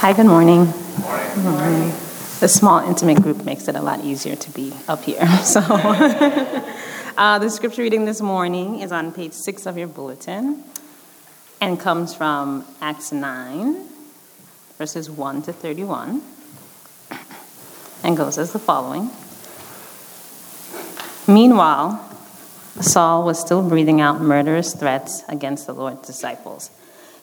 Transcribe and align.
Hi, 0.00 0.12
good 0.12 0.26
morning. 0.26 0.64
Good 0.64 1.42
morning. 1.42 1.88
The 2.38 2.46
small, 2.46 2.78
intimate 2.88 3.20
group 3.20 3.44
makes 3.44 3.66
it 3.66 3.74
a 3.74 3.82
lot 3.82 4.04
easier 4.04 4.36
to 4.36 4.50
be 4.52 4.72
up 4.86 5.02
here. 5.02 5.26
So, 5.42 5.58
uh, 5.60 7.40
the 7.40 7.50
scripture 7.50 7.82
reading 7.82 8.04
this 8.04 8.20
morning 8.20 8.78
is 8.78 8.92
on 8.92 9.10
page 9.10 9.32
six 9.32 9.66
of 9.66 9.76
your 9.76 9.88
bulletin 9.88 10.62
and 11.60 11.80
comes 11.80 12.14
from 12.14 12.64
Acts 12.80 13.10
9, 13.10 13.88
verses 14.78 15.10
1 15.10 15.42
to 15.42 15.52
31, 15.52 16.22
and 18.04 18.16
goes 18.16 18.38
as 18.38 18.52
the 18.52 18.60
following 18.60 19.10
Meanwhile, 21.26 22.08
Saul 22.80 23.24
was 23.24 23.40
still 23.40 23.68
breathing 23.68 24.00
out 24.00 24.20
murderous 24.20 24.74
threats 24.74 25.24
against 25.28 25.66
the 25.66 25.74
Lord's 25.74 26.06
disciples. 26.06 26.70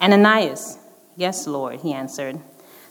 Ananias, 0.00 0.78
yes, 1.16 1.46
Lord, 1.46 1.80
he 1.80 1.92
answered. 1.92 2.40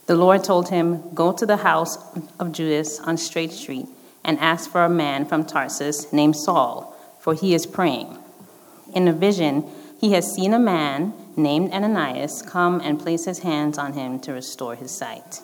The 0.07 0.15
Lord 0.15 0.43
told 0.43 0.69
him, 0.69 1.13
Go 1.13 1.31
to 1.31 1.45
the 1.45 1.57
house 1.57 1.97
of 2.39 2.51
Judas 2.51 2.99
on 2.99 3.17
Straight 3.17 3.51
Street 3.51 3.87
and 4.23 4.39
ask 4.39 4.69
for 4.69 4.83
a 4.83 4.89
man 4.89 5.25
from 5.25 5.45
Tarsus 5.45 6.11
named 6.11 6.35
Saul, 6.35 6.95
for 7.19 7.33
he 7.33 7.53
is 7.53 7.65
praying. 7.65 8.17
In 8.93 9.07
a 9.07 9.13
vision, 9.13 9.69
he 9.99 10.13
has 10.13 10.33
seen 10.33 10.53
a 10.53 10.59
man 10.59 11.13
named 11.35 11.71
Ananias 11.71 12.41
come 12.41 12.81
and 12.81 12.99
place 12.99 13.25
his 13.25 13.39
hands 13.39 13.77
on 13.77 13.93
him 13.93 14.19
to 14.21 14.33
restore 14.33 14.75
his 14.75 14.91
sight. 14.91 15.41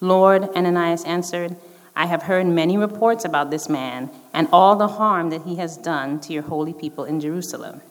Lord, 0.00 0.44
Ananias 0.56 1.04
answered, 1.04 1.56
I 1.94 2.06
have 2.06 2.22
heard 2.22 2.46
many 2.46 2.76
reports 2.76 3.24
about 3.24 3.50
this 3.50 3.68
man 3.68 4.10
and 4.32 4.48
all 4.52 4.76
the 4.76 4.88
harm 4.88 5.30
that 5.30 5.42
he 5.42 5.56
has 5.56 5.76
done 5.76 6.20
to 6.20 6.32
your 6.32 6.42
holy 6.42 6.72
people 6.72 7.04
in 7.04 7.20
Jerusalem. 7.20 7.82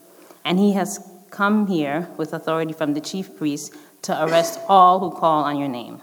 And 0.44 0.58
he 0.58 0.72
has 0.72 1.09
come 1.40 1.68
here 1.68 2.06
with 2.18 2.34
authority 2.34 2.74
from 2.74 2.92
the 2.92 3.00
chief 3.00 3.34
priests 3.34 3.74
to 4.02 4.12
arrest 4.24 4.60
all 4.68 5.00
who 5.00 5.10
call 5.10 5.42
on 5.42 5.56
your 5.56 5.68
name. 5.68 5.98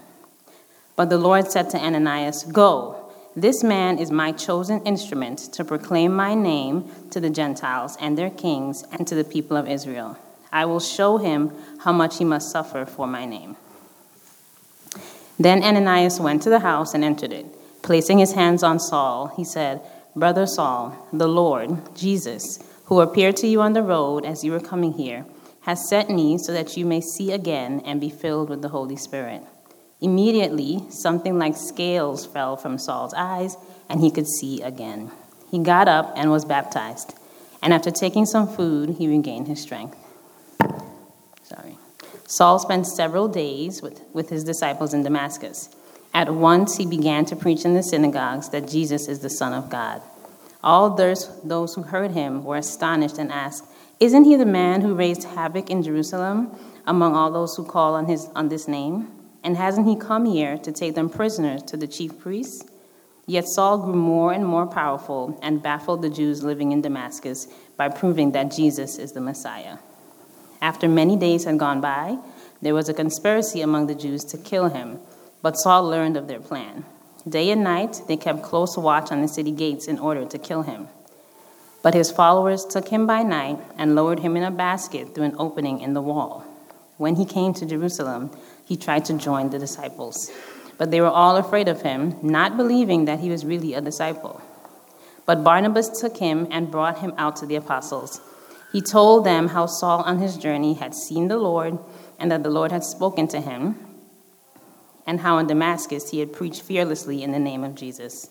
But 0.96 1.12
the 1.12 1.20
Lord 1.20 1.52
said 1.52 1.70
to 1.70 1.78
Ananias, 1.78 2.42
Go, 2.42 3.12
this 3.36 3.64
man 3.64 4.00
is 4.00 4.10
my 4.10 4.32
chosen 4.32 4.82
instrument 4.82 5.38
to 5.54 5.64
proclaim 5.64 6.12
my 6.12 6.34
name 6.34 6.90
to 7.12 7.20
the 7.20 7.30
Gentiles 7.30 7.95
and 8.02 8.17
their 8.17 8.32
kings 8.32 8.84
and 8.92 9.06
to 9.08 9.14
the 9.14 9.23
people 9.23 9.56
of 9.56 9.67
Israel. 9.67 10.17
I 10.52 10.66
will 10.66 10.80
show 10.80 11.17
him 11.17 11.52
how 11.82 11.92
much 11.92 12.17
he 12.17 12.26
must 12.26 12.50
suffer 12.50 12.84
for 12.84 13.06
my 13.06 13.26
name. 13.26 13.58
Then 15.38 15.61
Ananias 15.61 16.20
went 16.20 16.42
to 16.42 16.50
the 16.50 16.61
house 16.61 16.95
and 16.95 17.04
entered 17.04 17.32
it. 17.32 17.45
Placing 17.84 18.17
his 18.17 18.34
hands 18.34 18.64
on 18.64 18.80
Saul, 18.80 19.28
he 19.38 19.44
said, 19.44 19.82
Brother 20.16 20.48
Saul, 20.48 20.98
the 21.14 21.28
Lord, 21.28 21.95
Jesus, 21.95 22.58
who 22.88 23.02
appeared 23.02 23.36
to 23.36 23.48
you 23.48 23.61
on 23.61 23.73
the 23.73 23.84
road 23.84 24.26
as 24.26 24.44
you 24.44 24.52
were 24.52 24.61
coming 24.61 24.94
here, 24.94 25.26
has 25.67 25.88
sent 25.89 26.10
me 26.10 26.38
so 26.38 26.54
that 26.54 26.78
you 26.78 26.86
may 26.86 27.02
see 27.02 27.33
again 27.33 27.82
and 27.83 28.00
be 28.00 28.10
filled 28.10 28.50
with 28.50 28.61
the 28.61 28.70
Holy 28.70 28.95
Spirit. 28.95 29.44
Immediately, 30.00 30.82
something 30.89 31.38
like 31.38 31.58
scales 31.58 32.26
fell 32.26 32.55
from 32.55 32.78
Saul's 32.78 33.14
eyes, 33.14 33.58
and 33.89 34.00
he 34.00 34.10
could 34.10 34.28
see 34.28 34.61
again. 34.61 35.11
He 35.52 35.60
got 35.60 35.89
up 35.89 36.14
and 36.16 36.32
was 36.32 36.45
baptized, 36.45 37.14
and 37.61 37.73
after 37.73 37.92
taking 37.92 38.26
some 38.26 38.48
food, 38.48 38.92
he 38.98 39.10
regained 39.10 39.50
his 39.50 39.61
strength. 39.61 39.98
Sorry. 41.44 41.78
Saul 42.28 42.60
spent 42.60 42.88
several 42.88 43.28
days 43.28 43.82
with, 43.82 44.02
with 44.14 44.30
his 44.30 44.45
disciples 44.45 44.94
in 44.94 45.04
Damascus. 45.04 45.76
At 46.14 46.34
once, 46.34 46.78
he 46.78 46.86
began 46.86 47.26
to 47.26 47.36
preach 47.36 47.66
in 47.66 47.73
the 47.73 47.84
synagogues 47.84 48.49
that 48.49 48.70
Jesus 48.70 49.10
is 49.10 49.20
the 49.20 49.30
Son 49.30 49.52
of 49.52 49.70
God. 49.70 50.02
All 50.64 50.92
those, 50.92 51.30
those 51.44 51.76
who 51.76 51.82
heard 51.82 52.11
him 52.11 52.45
were 52.45 52.55
astonished 52.55 53.17
and 53.17 53.34
asked, 53.34 53.66
Isn't 54.00 54.26
he 54.26 54.36
the 54.36 54.46
man 54.46 54.82
who 54.82 54.94
raised 54.94 55.24
havoc 55.24 55.72
in 55.72 55.82
Jerusalem 55.82 56.52
among 56.86 57.16
all 57.16 57.32
those 57.32 57.56
who 57.56 57.66
call 57.66 57.96
on, 57.96 58.06
his, 58.06 58.30
on 58.36 58.50
this 58.50 58.68
name? 58.68 59.12
And 59.44 59.58
hasn't 59.58 59.88
he 59.88 59.96
come 59.96 60.26
here 60.26 60.58
to 60.60 60.72
take 60.72 60.94
them 60.94 61.10
prisoners 61.10 61.64
to 61.64 61.78
the 61.78 61.88
chief 61.88 62.20
priests? 62.20 62.64
Yet 63.26 63.48
Saul 63.48 63.80
grew 63.80 63.96
more 63.96 64.32
and 64.32 64.46
more 64.46 64.68
powerful 64.68 65.40
and 65.42 65.64
baffled 65.64 66.02
the 66.02 66.10
Jews 66.10 66.44
living 66.44 66.72
in 66.72 66.82
Damascus 66.82 67.48
by 67.76 67.90
proving 67.90 68.32
that 68.34 68.52
Jesus 68.52 68.98
is 68.98 69.14
the 69.14 69.22
Messiah. 69.22 69.80
After 70.62 70.88
many 70.88 71.18
days 71.18 71.46
had 71.46 71.58
gone 71.58 71.82
by, 71.82 72.20
there 72.62 72.74
was 72.74 72.90
a 72.90 72.94
conspiracy 72.94 73.62
among 73.62 73.88
the 73.88 73.96
Jews 73.96 74.24
to 74.26 74.38
kill 74.38 74.70
him, 74.70 75.00
but 75.42 75.58
Saul 75.58 75.84
learned 75.84 76.18
of 76.18 76.28
their 76.28 76.40
plan. 76.40 76.86
Day 77.28 77.50
and 77.50 77.64
night, 77.64 78.02
they 78.08 78.16
kept 78.16 78.44
close 78.44 78.78
watch 78.78 79.12
on 79.12 79.22
the 79.22 79.28
city 79.28 79.52
gates 79.52 79.88
in 79.88 80.00
order 80.00 80.26
to 80.26 80.38
kill 80.38 80.62
him. 80.62 80.88
But 81.87 81.93
his 81.93 82.11
followers 82.11 82.65
took 82.65 82.89
him 82.89 83.08
by 83.08 83.23
night 83.23 83.59
and 83.77 83.95
lowered 83.95 84.20
him 84.20 84.36
in 84.36 84.43
a 84.43 84.52
basket 84.52 85.15
through 85.15 85.23
an 85.23 85.36
opening 85.39 85.80
in 85.80 85.93
the 85.93 86.02
wall. 86.02 86.43
When 86.98 87.15
he 87.15 87.23
came 87.23 87.53
to 87.53 87.65
Jerusalem, 87.65 88.30
he 88.65 88.75
tried 88.75 89.05
to 89.05 89.14
join 89.14 89.52
the 89.52 89.58
disciples. 89.58 90.30
But 90.77 90.92
they 90.92 90.99
were 90.99 91.08
all 91.08 91.37
afraid 91.37 91.70
of 91.70 91.83
him, 91.83 92.17
not 92.21 92.58
believing 92.58 93.05
that 93.05 93.21
he 93.21 93.30
was 93.30 93.45
really 93.45 93.73
a 93.73 93.80
disciple. 93.80 94.42
But 95.25 95.45
Barnabas 95.45 96.02
took 96.02 96.17
him 96.17 96.49
and 96.52 96.70
brought 96.70 96.99
him 96.99 97.14
out 97.17 97.37
to 97.37 97.45
the 97.45 97.55
apostles. 97.55 98.19
He 98.73 98.81
told 98.81 99.25
them 99.25 99.48
how 99.48 99.65
Saul 99.65 100.02
on 100.02 100.19
his 100.19 100.36
journey 100.36 100.73
had 100.73 100.93
seen 100.93 101.30
the 101.30 101.37
Lord 101.37 101.80
and 102.19 102.30
that 102.33 102.43
the 102.43 102.49
Lord 102.49 102.73
had 102.73 102.83
spoken 102.83 103.30
to 103.30 103.39
him 103.39 103.77
and 105.05 105.21
how 105.21 105.37
in 105.37 105.48
Damascus 105.48 106.09
he 106.09 106.19
had 106.19 106.33
preached 106.33 106.64
fearlessly 106.64 107.23
in 107.23 107.31
the 107.31 107.39
name 107.39 107.64
of 107.64 107.75
Jesus. 107.75 108.30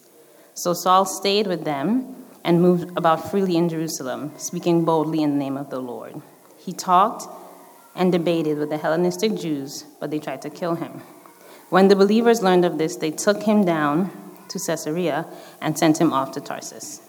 So 0.53 0.75
Saul 0.75 1.07
stayed 1.07 1.47
with 1.47 1.65
them 1.65 2.26
and 2.47 2.63
moved 2.63 2.97
about 2.97 3.31
freely 3.31 3.59
in 3.59 3.69
Jerusalem, 3.69 4.33
speaking 4.39 4.87
boldly 4.87 5.23
in 5.23 5.33
the 5.33 5.37
name 5.37 5.59
of 5.59 5.69
the 5.69 5.81
Lord. 5.81 6.23
He 6.57 6.73
talked 6.73 7.25
and 7.95 8.11
debated 8.11 8.57
with 8.57 8.71
the 8.71 8.79
Hellenistic 8.79 9.35
Jews, 9.35 9.85
but 10.01 10.11
they 10.11 10.19
tried 10.19 10.41
to 10.43 10.51
kill 10.51 10.77
him. 10.77 11.03
When 11.69 11.89
the 11.89 11.97
believers 11.97 12.43
learned 12.43 12.65
of 12.65 12.79
this, 12.79 12.97
they 12.97 13.11
took 13.11 13.43
him 13.43 13.67
down 13.67 14.11
to 14.49 14.59
Caesarea 14.59 15.27
and 15.61 15.79
sent 15.79 16.01
him 16.01 16.15
off 16.15 16.33
to 16.33 16.41
Tarsus. 16.41 17.03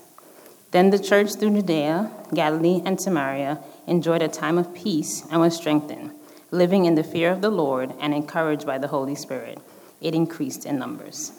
Then 0.71 0.89
the 0.89 0.99
church 0.99 1.35
through 1.35 1.61
Judea, 1.61 2.11
Galilee, 2.33 2.81
and 2.83 2.99
Samaria 2.99 3.59
enjoyed 3.85 4.21
a 4.21 4.27
time 4.27 4.57
of 4.57 4.73
peace 4.73 5.23
and 5.31 5.39
was 5.39 5.55
strengthened 5.55 6.11
living 6.51 6.85
in 6.85 6.95
the 6.95 7.03
fear 7.03 7.31
of 7.31 7.41
the 7.41 7.49
Lord 7.49 7.93
and 7.99 8.13
encouraged 8.13 8.65
by 8.65 8.77
the 8.77 8.87
Holy 8.87 9.15
Spirit, 9.15 9.59
it 10.01 10.15
increased 10.15 10.65
in 10.65 10.79
numbers. 10.79 11.31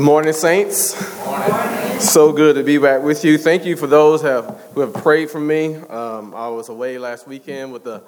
Good 0.00 0.06
morning, 0.06 0.32
saints. 0.32 0.94
Good 0.94 1.26
morning. 1.26 2.00
So 2.00 2.32
good 2.32 2.54
to 2.54 2.62
be 2.62 2.78
back 2.78 3.02
with 3.02 3.22
you. 3.22 3.36
Thank 3.36 3.66
you 3.66 3.76
for 3.76 3.86
those 3.86 4.22
have, 4.22 4.46
who 4.72 4.80
have 4.80 4.94
prayed 4.94 5.28
for 5.28 5.38
me. 5.38 5.74
Um, 5.74 6.34
I 6.34 6.48
was 6.48 6.70
away 6.70 6.96
last 6.96 7.28
weekend 7.28 7.70
with 7.70 7.84
the 7.84 8.02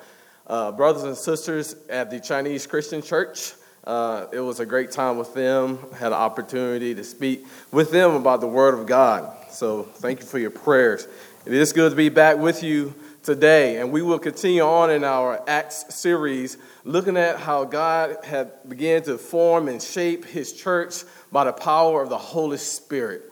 uh, 0.46 0.72
brothers 0.72 1.02
and 1.02 1.14
sisters 1.14 1.76
at 1.90 2.10
the 2.10 2.18
Chinese 2.18 2.66
Christian 2.66 3.02
Church. 3.02 3.52
Uh, 3.84 4.24
it 4.32 4.40
was 4.40 4.58
a 4.58 4.64
great 4.64 4.90
time 4.90 5.18
with 5.18 5.34
them. 5.34 5.80
Had 5.94 6.06
an 6.06 6.12
opportunity 6.14 6.94
to 6.94 7.04
speak 7.04 7.44
with 7.70 7.90
them 7.90 8.14
about 8.14 8.40
the 8.40 8.48
Word 8.48 8.72
of 8.72 8.86
God. 8.86 9.30
So 9.50 9.82
thank 9.82 10.20
you 10.20 10.24
for 10.24 10.38
your 10.38 10.50
prayers. 10.50 11.06
It 11.44 11.52
is 11.52 11.74
good 11.74 11.90
to 11.90 11.96
be 11.96 12.08
back 12.08 12.38
with 12.38 12.62
you 12.62 12.94
today, 13.22 13.78
and 13.78 13.92
we 13.92 14.02
will 14.02 14.18
continue 14.18 14.62
on 14.62 14.90
in 14.90 15.04
our 15.04 15.42
Acts 15.48 15.94
series, 15.94 16.58
looking 16.84 17.16
at 17.16 17.38
how 17.38 17.64
God 17.64 18.16
had 18.24 18.68
began 18.68 19.02
to 19.02 19.18
form 19.18 19.68
and 19.68 19.80
shape 19.80 20.24
His 20.24 20.52
church 20.52 21.04
by 21.30 21.44
the 21.44 21.52
power 21.52 22.02
of 22.02 22.08
the 22.08 22.18
Holy 22.18 22.58
Spirit. 22.58 23.22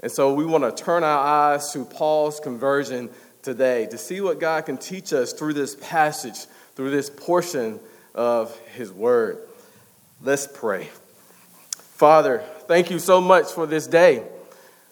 And 0.00 0.10
so 0.10 0.34
we 0.34 0.44
want 0.44 0.64
to 0.64 0.84
turn 0.84 1.04
our 1.04 1.54
eyes 1.54 1.72
to 1.72 1.84
Paul's 1.84 2.40
conversion 2.40 3.10
today 3.42 3.86
to 3.86 3.98
see 3.98 4.20
what 4.20 4.40
God 4.40 4.66
can 4.66 4.76
teach 4.76 5.12
us 5.12 5.32
through 5.32 5.54
this 5.54 5.76
passage, 5.76 6.46
through 6.74 6.90
this 6.90 7.08
portion 7.08 7.78
of 8.14 8.58
his 8.74 8.92
word. 8.92 9.38
Let's 10.22 10.46
pray. 10.46 10.88
Father, 11.70 12.42
thank 12.66 12.90
you 12.90 12.98
so 12.98 13.20
much 13.20 13.52
for 13.52 13.66
this 13.66 13.86
day. 13.86 14.24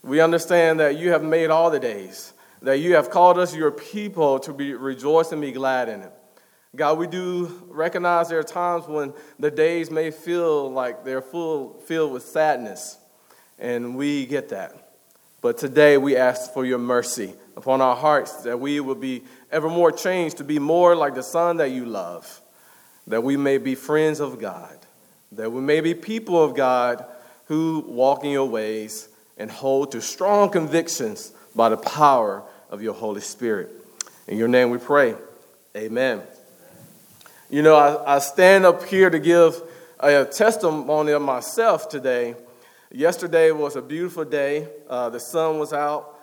We 0.02 0.20
understand 0.20 0.80
that 0.80 0.98
you 0.98 1.10
have 1.10 1.24
made 1.24 1.50
all 1.50 1.70
the 1.70 1.80
days, 1.80 2.33
that 2.64 2.78
you 2.78 2.94
have 2.94 3.10
called 3.10 3.38
us 3.38 3.54
your 3.54 3.70
people 3.70 4.38
to 4.38 4.52
be 4.52 4.72
rejoice 4.72 5.32
and 5.32 5.40
be 5.40 5.52
glad 5.52 5.90
in 5.90 6.00
it. 6.00 6.12
God, 6.74 6.98
we 6.98 7.06
do 7.06 7.62
recognize 7.68 8.30
there 8.30 8.38
are 8.38 8.42
times 8.42 8.86
when 8.88 9.12
the 9.38 9.50
days 9.50 9.90
may 9.90 10.10
feel 10.10 10.72
like 10.72 11.04
they're 11.04 11.22
full, 11.22 11.74
filled 11.86 12.12
with 12.12 12.24
sadness, 12.24 12.96
and 13.58 13.96
we 13.96 14.24
get 14.24 14.48
that. 14.48 14.92
But 15.42 15.58
today 15.58 15.98
we 15.98 16.16
ask 16.16 16.54
for 16.54 16.64
your 16.64 16.78
mercy 16.78 17.34
upon 17.54 17.82
our 17.82 17.94
hearts 17.94 18.32
that 18.42 18.58
we 18.58 18.80
will 18.80 18.94
be 18.94 19.24
ever 19.52 19.68
more 19.68 19.92
changed 19.92 20.38
to 20.38 20.44
be 20.44 20.58
more 20.58 20.96
like 20.96 21.14
the 21.14 21.22
Son 21.22 21.58
that 21.58 21.70
you 21.70 21.84
love, 21.84 22.40
that 23.06 23.22
we 23.22 23.36
may 23.36 23.58
be 23.58 23.74
friends 23.74 24.20
of 24.20 24.40
God, 24.40 24.78
that 25.32 25.52
we 25.52 25.60
may 25.60 25.82
be 25.82 25.92
people 25.92 26.42
of 26.42 26.56
God 26.56 27.04
who 27.44 27.84
walk 27.86 28.24
in 28.24 28.30
your 28.30 28.48
ways 28.48 29.08
and 29.36 29.50
hold 29.50 29.92
to 29.92 30.00
strong 30.00 30.48
convictions 30.48 31.32
by 31.54 31.68
the 31.68 31.76
power 31.76 32.42
of 32.74 32.82
your 32.82 32.94
Holy 32.94 33.22
Spirit. 33.22 33.70
In 34.28 34.36
your 34.36 34.48
name 34.48 34.68
we 34.68 34.78
pray. 34.78 35.14
Amen. 35.76 36.20
You 37.48 37.62
know, 37.62 37.76
I, 37.76 38.16
I 38.16 38.18
stand 38.18 38.66
up 38.66 38.84
here 38.84 39.08
to 39.08 39.18
give 39.18 39.62
a 40.00 40.26
testimony 40.26 41.12
of 41.12 41.22
myself 41.22 41.88
today 41.88 42.34
Yesterday 42.96 43.50
was 43.50 43.74
a 43.74 43.82
beautiful 43.82 44.24
day. 44.24 44.68
Uh, 44.88 45.10
the 45.10 45.18
sun 45.18 45.58
was 45.58 45.72
out, 45.72 46.16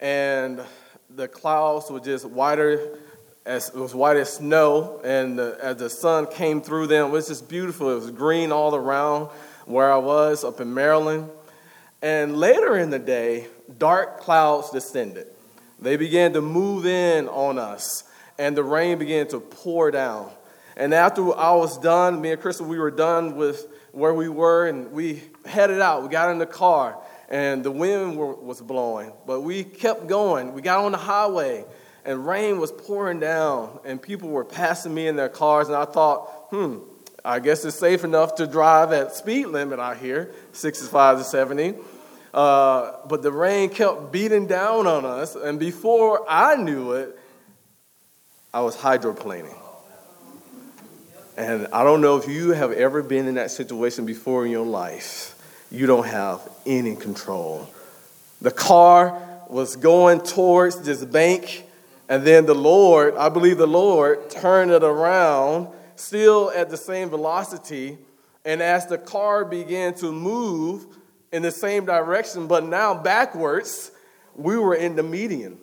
and 0.00 0.60
the 1.08 1.28
clouds 1.28 1.88
were 1.88 2.00
just 2.00 2.24
whiter 2.24 2.98
as 3.44 3.68
it 3.68 3.76
was 3.76 3.94
white 3.94 4.16
as 4.16 4.32
snow. 4.32 5.00
And 5.04 5.38
the, 5.38 5.56
as 5.62 5.76
the 5.76 5.88
sun 5.88 6.26
came 6.26 6.60
through 6.60 6.88
them, 6.88 7.06
it 7.06 7.10
was 7.12 7.28
just 7.28 7.48
beautiful. 7.48 7.92
It 7.92 7.94
was 7.94 8.10
green 8.10 8.50
all 8.50 8.74
around 8.74 9.26
where 9.66 9.92
I 9.92 9.98
was 9.98 10.42
up 10.42 10.60
in 10.60 10.74
Maryland. 10.74 11.30
And 12.02 12.36
later 12.38 12.76
in 12.76 12.90
the 12.90 12.98
day, 12.98 13.46
dark 13.78 14.18
clouds 14.18 14.70
descended. 14.70 15.28
They 15.78 15.96
began 15.96 16.32
to 16.32 16.40
move 16.40 16.86
in 16.86 17.28
on 17.28 17.58
us, 17.58 18.04
and 18.38 18.56
the 18.56 18.64
rain 18.64 18.98
began 18.98 19.26
to 19.28 19.40
pour 19.40 19.90
down. 19.90 20.30
And 20.76 20.92
after 20.92 21.34
I 21.34 21.52
was 21.52 21.78
done, 21.78 22.20
me 22.20 22.32
and 22.32 22.40
Crystal, 22.40 22.66
we 22.66 22.78
were 22.78 22.90
done 22.90 23.36
with 23.36 23.66
where 23.92 24.12
we 24.12 24.28
were, 24.28 24.66
and 24.66 24.92
we 24.92 25.22
headed 25.44 25.80
out. 25.80 26.02
We 26.02 26.08
got 26.08 26.30
in 26.30 26.38
the 26.38 26.46
car, 26.46 26.98
and 27.28 27.64
the 27.64 27.70
wind 27.70 28.16
were, 28.16 28.34
was 28.34 28.60
blowing, 28.60 29.12
but 29.26 29.40
we 29.40 29.64
kept 29.64 30.06
going. 30.06 30.52
We 30.52 30.62
got 30.62 30.84
on 30.84 30.92
the 30.92 30.98
highway, 30.98 31.64
and 32.04 32.26
rain 32.26 32.58
was 32.58 32.72
pouring 32.72 33.20
down, 33.20 33.80
and 33.84 34.00
people 34.00 34.28
were 34.28 34.44
passing 34.44 34.94
me 34.94 35.08
in 35.08 35.16
their 35.16 35.28
cars, 35.28 35.68
and 35.68 35.76
I 35.76 35.86
thought, 35.86 36.26
hmm, 36.50 36.78
I 37.24 37.40
guess 37.40 37.64
it's 37.64 37.78
safe 37.78 38.04
enough 38.04 38.36
to 38.36 38.46
drive 38.46 38.92
at 38.92 39.14
speed 39.14 39.46
limit 39.46 39.80
out 39.80 39.96
here, 39.96 40.32
65 40.52 41.18
to 41.18 41.24
70. 41.24 41.74
Uh, 42.36 42.98
but 43.08 43.22
the 43.22 43.32
rain 43.32 43.70
kept 43.70 44.12
beating 44.12 44.46
down 44.46 44.86
on 44.86 45.06
us, 45.06 45.36
and 45.36 45.58
before 45.58 46.22
I 46.28 46.54
knew 46.54 46.92
it, 46.92 47.18
I 48.52 48.60
was 48.60 48.76
hydroplaning. 48.76 49.56
And 51.38 51.66
I 51.72 51.82
don't 51.82 52.02
know 52.02 52.18
if 52.18 52.28
you 52.28 52.50
have 52.50 52.72
ever 52.72 53.02
been 53.02 53.26
in 53.26 53.36
that 53.36 53.50
situation 53.50 54.04
before 54.04 54.44
in 54.44 54.52
your 54.52 54.66
life. 54.66 55.34
You 55.70 55.86
don't 55.86 56.06
have 56.06 56.46
any 56.66 56.94
control. 56.94 57.70
The 58.42 58.50
car 58.50 59.18
was 59.48 59.76
going 59.76 60.20
towards 60.20 60.82
this 60.82 61.02
bank, 61.06 61.64
and 62.06 62.22
then 62.22 62.44
the 62.44 62.54
Lord, 62.54 63.16
I 63.16 63.30
believe 63.30 63.56
the 63.56 63.66
Lord, 63.66 64.28
turned 64.28 64.72
it 64.72 64.84
around, 64.84 65.68
still 65.96 66.50
at 66.54 66.68
the 66.68 66.76
same 66.76 67.08
velocity. 67.08 67.96
And 68.44 68.60
as 68.60 68.86
the 68.86 68.98
car 68.98 69.46
began 69.46 69.94
to 69.94 70.12
move 70.12 70.86
in 71.32 71.42
the 71.42 71.50
same 71.50 71.84
direction, 71.84 72.46
but 72.46 72.64
now 72.64 72.94
backwards, 72.94 73.90
we 74.34 74.56
were 74.56 74.74
in 74.74 74.96
the 74.96 75.02
median. 75.02 75.58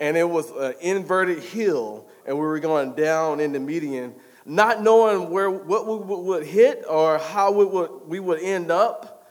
And 0.00 0.16
it 0.16 0.28
was 0.28 0.50
an 0.50 0.74
inverted 0.80 1.40
hill, 1.40 2.06
and 2.24 2.36
we 2.36 2.42
were 2.42 2.60
going 2.60 2.94
down 2.94 3.40
in 3.40 3.52
the 3.52 3.60
median 3.60 4.14
not 4.48 4.82
knowing 4.82 5.30
where 5.30 5.50
what 5.50 5.86
we 5.86 6.16
would 6.16 6.44
hit 6.44 6.82
or 6.88 7.18
how 7.18 7.52
we 7.52 7.66
would, 7.66 7.90
we 8.06 8.18
would 8.18 8.40
end 8.40 8.70
up. 8.70 9.26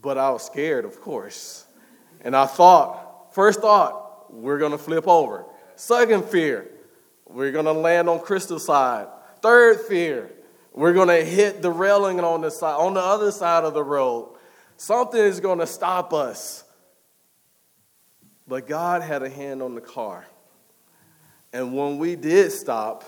But 0.00 0.18
I 0.18 0.30
was 0.30 0.44
scared, 0.44 0.84
of 0.84 1.00
course. 1.00 1.64
And 2.22 2.34
I 2.34 2.46
thought, 2.46 3.32
first 3.34 3.60
thought, 3.60 4.32
we're 4.32 4.58
going 4.58 4.72
to 4.72 4.78
flip 4.78 5.06
over. 5.06 5.44
Second 5.76 6.24
fear, 6.24 6.68
we're 7.26 7.52
going 7.52 7.66
to 7.66 7.72
land 7.72 8.08
on 8.08 8.18
Crystal 8.18 8.58
side. 8.58 9.06
Third 9.42 9.80
fear, 9.82 10.32
we're 10.72 10.92
going 10.92 11.08
to 11.08 11.24
hit 11.24 11.62
the 11.62 11.70
railing 11.70 12.18
on 12.18 12.40
the 12.40 12.50
side, 12.50 12.74
on 12.74 12.94
the 12.94 13.00
other 13.00 13.30
side 13.30 13.62
of 13.62 13.74
the 13.74 13.84
road. 13.84 14.34
Something 14.78 15.20
is 15.20 15.40
going 15.40 15.58
to 15.58 15.66
stop 15.66 16.14
us. 16.14 16.64
But 18.46 18.66
God 18.66 19.02
had 19.02 19.22
a 19.22 19.28
hand 19.28 19.60
on 19.60 19.74
the 19.74 19.80
car. 19.80 20.24
And 21.52 21.76
when 21.76 21.98
we 21.98 22.16
did 22.16 22.52
stop, 22.52 23.04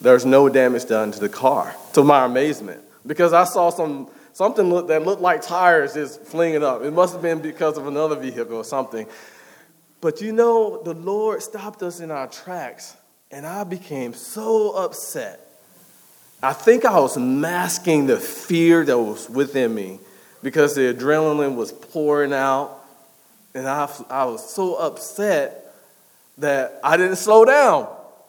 there's 0.00 0.24
no 0.24 0.48
damage 0.48 0.86
done 0.86 1.10
to 1.10 1.20
the 1.20 1.28
car, 1.28 1.74
to 1.94 2.04
my 2.04 2.24
amazement, 2.24 2.80
because 3.04 3.32
I 3.32 3.44
saw 3.44 3.70
some 3.70 4.08
something 4.32 4.70
look, 4.70 4.86
that 4.88 5.02
looked 5.02 5.20
like 5.20 5.42
tires 5.42 5.94
just 5.94 6.22
flinging 6.22 6.62
up. 6.62 6.82
It 6.82 6.92
must 6.92 7.14
have 7.14 7.22
been 7.22 7.40
because 7.40 7.76
of 7.76 7.88
another 7.88 8.14
vehicle 8.14 8.56
or 8.56 8.64
something. 8.64 9.08
But 10.00 10.20
you 10.20 10.32
know, 10.32 10.80
the 10.84 10.94
Lord 10.94 11.42
stopped 11.42 11.82
us 11.82 11.98
in 11.98 12.12
our 12.12 12.28
tracks, 12.28 12.96
and 13.32 13.44
I 13.44 13.64
became 13.64 14.14
so 14.14 14.76
upset. 14.76 15.40
I 16.40 16.52
think 16.52 16.84
I 16.84 17.00
was 17.00 17.18
masking 17.18 18.06
the 18.06 18.18
fear 18.18 18.84
that 18.84 18.96
was 18.96 19.28
within 19.28 19.74
me 19.74 19.98
because 20.42 20.74
the 20.74 20.94
adrenaline 20.94 21.56
was 21.56 21.72
pouring 21.72 22.32
out, 22.32 22.84
and 23.54 23.66
I, 23.66 23.90
I 24.08 24.24
was 24.24 24.48
so 24.48 24.76
upset 24.76 25.74
that 26.38 26.78
I 26.84 26.96
didn't 26.96 27.16
slow 27.16 27.44
down 27.44 27.84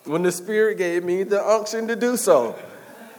when 0.05 0.23
the 0.23 0.31
Spirit 0.31 0.77
gave 0.77 1.03
me 1.03 1.23
the 1.23 1.45
unction 1.45 1.87
to 1.87 1.95
do 1.95 2.17
so. 2.17 2.57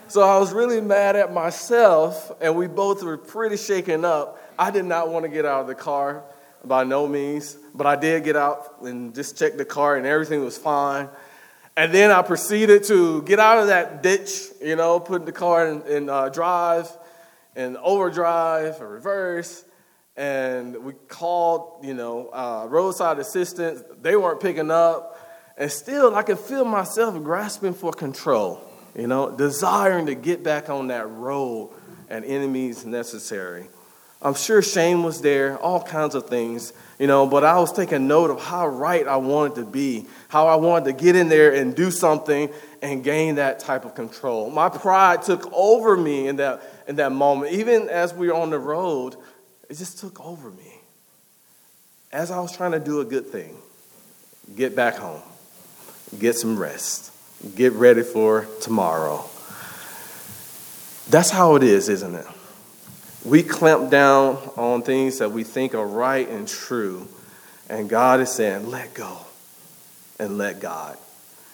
So 0.08 0.22
I 0.22 0.38
was 0.38 0.52
really 0.52 0.80
mad 0.80 1.14
at 1.14 1.32
myself, 1.32 2.32
and 2.40 2.56
we 2.56 2.66
both 2.66 3.02
were 3.02 3.16
pretty 3.16 3.56
shaken 3.56 4.04
up. 4.04 4.42
I 4.58 4.72
did 4.72 4.84
not 4.84 5.08
want 5.08 5.24
to 5.24 5.28
get 5.28 5.44
out 5.44 5.60
of 5.60 5.66
the 5.68 5.74
car 5.74 6.24
by 6.64 6.82
no 6.82 7.06
means, 7.06 7.56
but 7.74 7.86
I 7.86 7.94
did 7.94 8.24
get 8.24 8.36
out 8.36 8.82
and 8.82 9.14
just 9.14 9.38
check 9.38 9.56
the 9.56 9.64
car, 9.64 9.96
and 9.96 10.06
everything 10.06 10.44
was 10.44 10.58
fine. 10.58 11.08
And 11.76 11.94
then 11.94 12.10
I 12.10 12.22
proceeded 12.22 12.82
to 12.84 13.22
get 13.22 13.38
out 13.38 13.58
of 13.58 13.68
that 13.68 14.02
ditch, 14.02 14.48
you 14.60 14.74
know, 14.74 14.98
put 14.98 15.24
the 15.24 15.32
car 15.32 15.68
in, 15.68 15.82
in 15.82 16.08
uh, 16.10 16.28
drive 16.28 16.90
and 17.56 17.76
overdrive 17.78 18.80
or 18.80 18.88
reverse. 18.88 19.64
And 20.16 20.84
we 20.84 20.92
called, 21.08 21.84
you 21.84 21.94
know, 21.94 22.28
uh, 22.28 22.66
roadside 22.68 23.18
assistance. 23.18 23.82
They 24.02 24.16
weren't 24.16 24.40
picking 24.40 24.70
up. 24.70 25.16
And 25.56 25.70
still, 25.70 26.14
I 26.14 26.22
could 26.22 26.38
feel 26.38 26.64
myself 26.64 27.22
grasping 27.22 27.74
for 27.74 27.92
control, 27.92 28.62
you 28.94 29.06
know, 29.06 29.30
desiring 29.30 30.06
to 30.06 30.14
get 30.14 30.42
back 30.42 30.70
on 30.70 30.88
that 30.88 31.08
road 31.08 31.70
and 32.08 32.24
enemies 32.24 32.84
necessary. 32.84 33.68
I'm 34.22 34.34
sure 34.34 34.60
shame 34.60 35.02
was 35.02 35.22
there, 35.22 35.56
all 35.58 35.82
kinds 35.82 36.14
of 36.14 36.28
things, 36.28 36.74
you 36.98 37.06
know, 37.06 37.26
but 37.26 37.42
I 37.42 37.58
was 37.58 37.72
taking 37.72 38.06
note 38.06 38.30
of 38.30 38.42
how 38.42 38.68
right 38.68 39.06
I 39.08 39.16
wanted 39.16 39.54
to 39.56 39.64
be, 39.64 40.06
how 40.28 40.46
I 40.46 40.56
wanted 40.56 40.84
to 40.86 40.92
get 40.92 41.16
in 41.16 41.30
there 41.30 41.54
and 41.54 41.74
do 41.74 41.90
something 41.90 42.50
and 42.82 43.02
gain 43.02 43.36
that 43.36 43.60
type 43.60 43.86
of 43.86 43.94
control. 43.94 44.50
My 44.50 44.68
pride 44.68 45.22
took 45.22 45.50
over 45.54 45.96
me 45.96 46.28
in 46.28 46.36
that, 46.36 46.62
in 46.90 46.96
that 46.96 47.12
moment. 47.12 47.52
Even 47.52 47.88
as 47.88 48.12
we 48.12 48.28
were 48.28 48.34
on 48.34 48.50
the 48.50 48.58
road, 48.58 49.16
it 49.70 49.78
just 49.78 49.98
took 49.98 50.20
over 50.20 50.50
me. 50.50 50.74
As 52.12 52.30
I 52.30 52.38
was 52.40 52.54
trying 52.54 52.72
to 52.72 52.80
do 52.80 53.00
a 53.00 53.04
good 53.06 53.28
thing, 53.28 53.56
get 54.54 54.76
back 54.76 54.96
home 54.96 55.22
get 56.18 56.36
some 56.36 56.58
rest, 56.58 57.12
get 57.54 57.72
ready 57.74 58.02
for 58.02 58.46
tomorrow. 58.60 59.24
That's 61.08 61.30
how 61.30 61.56
it 61.56 61.62
is, 61.62 61.88
isn't 61.88 62.14
it? 62.14 62.26
We 63.24 63.42
clamp 63.42 63.90
down 63.90 64.36
on 64.56 64.82
things 64.82 65.18
that 65.18 65.30
we 65.30 65.44
think 65.44 65.74
are 65.74 65.86
right 65.86 66.28
and 66.28 66.48
true, 66.48 67.06
and 67.68 67.88
God 67.88 68.20
is 68.20 68.30
saying, 68.30 68.70
let 68.70 68.94
go 68.94 69.18
and 70.18 70.38
let 70.38 70.60
God. 70.60 70.96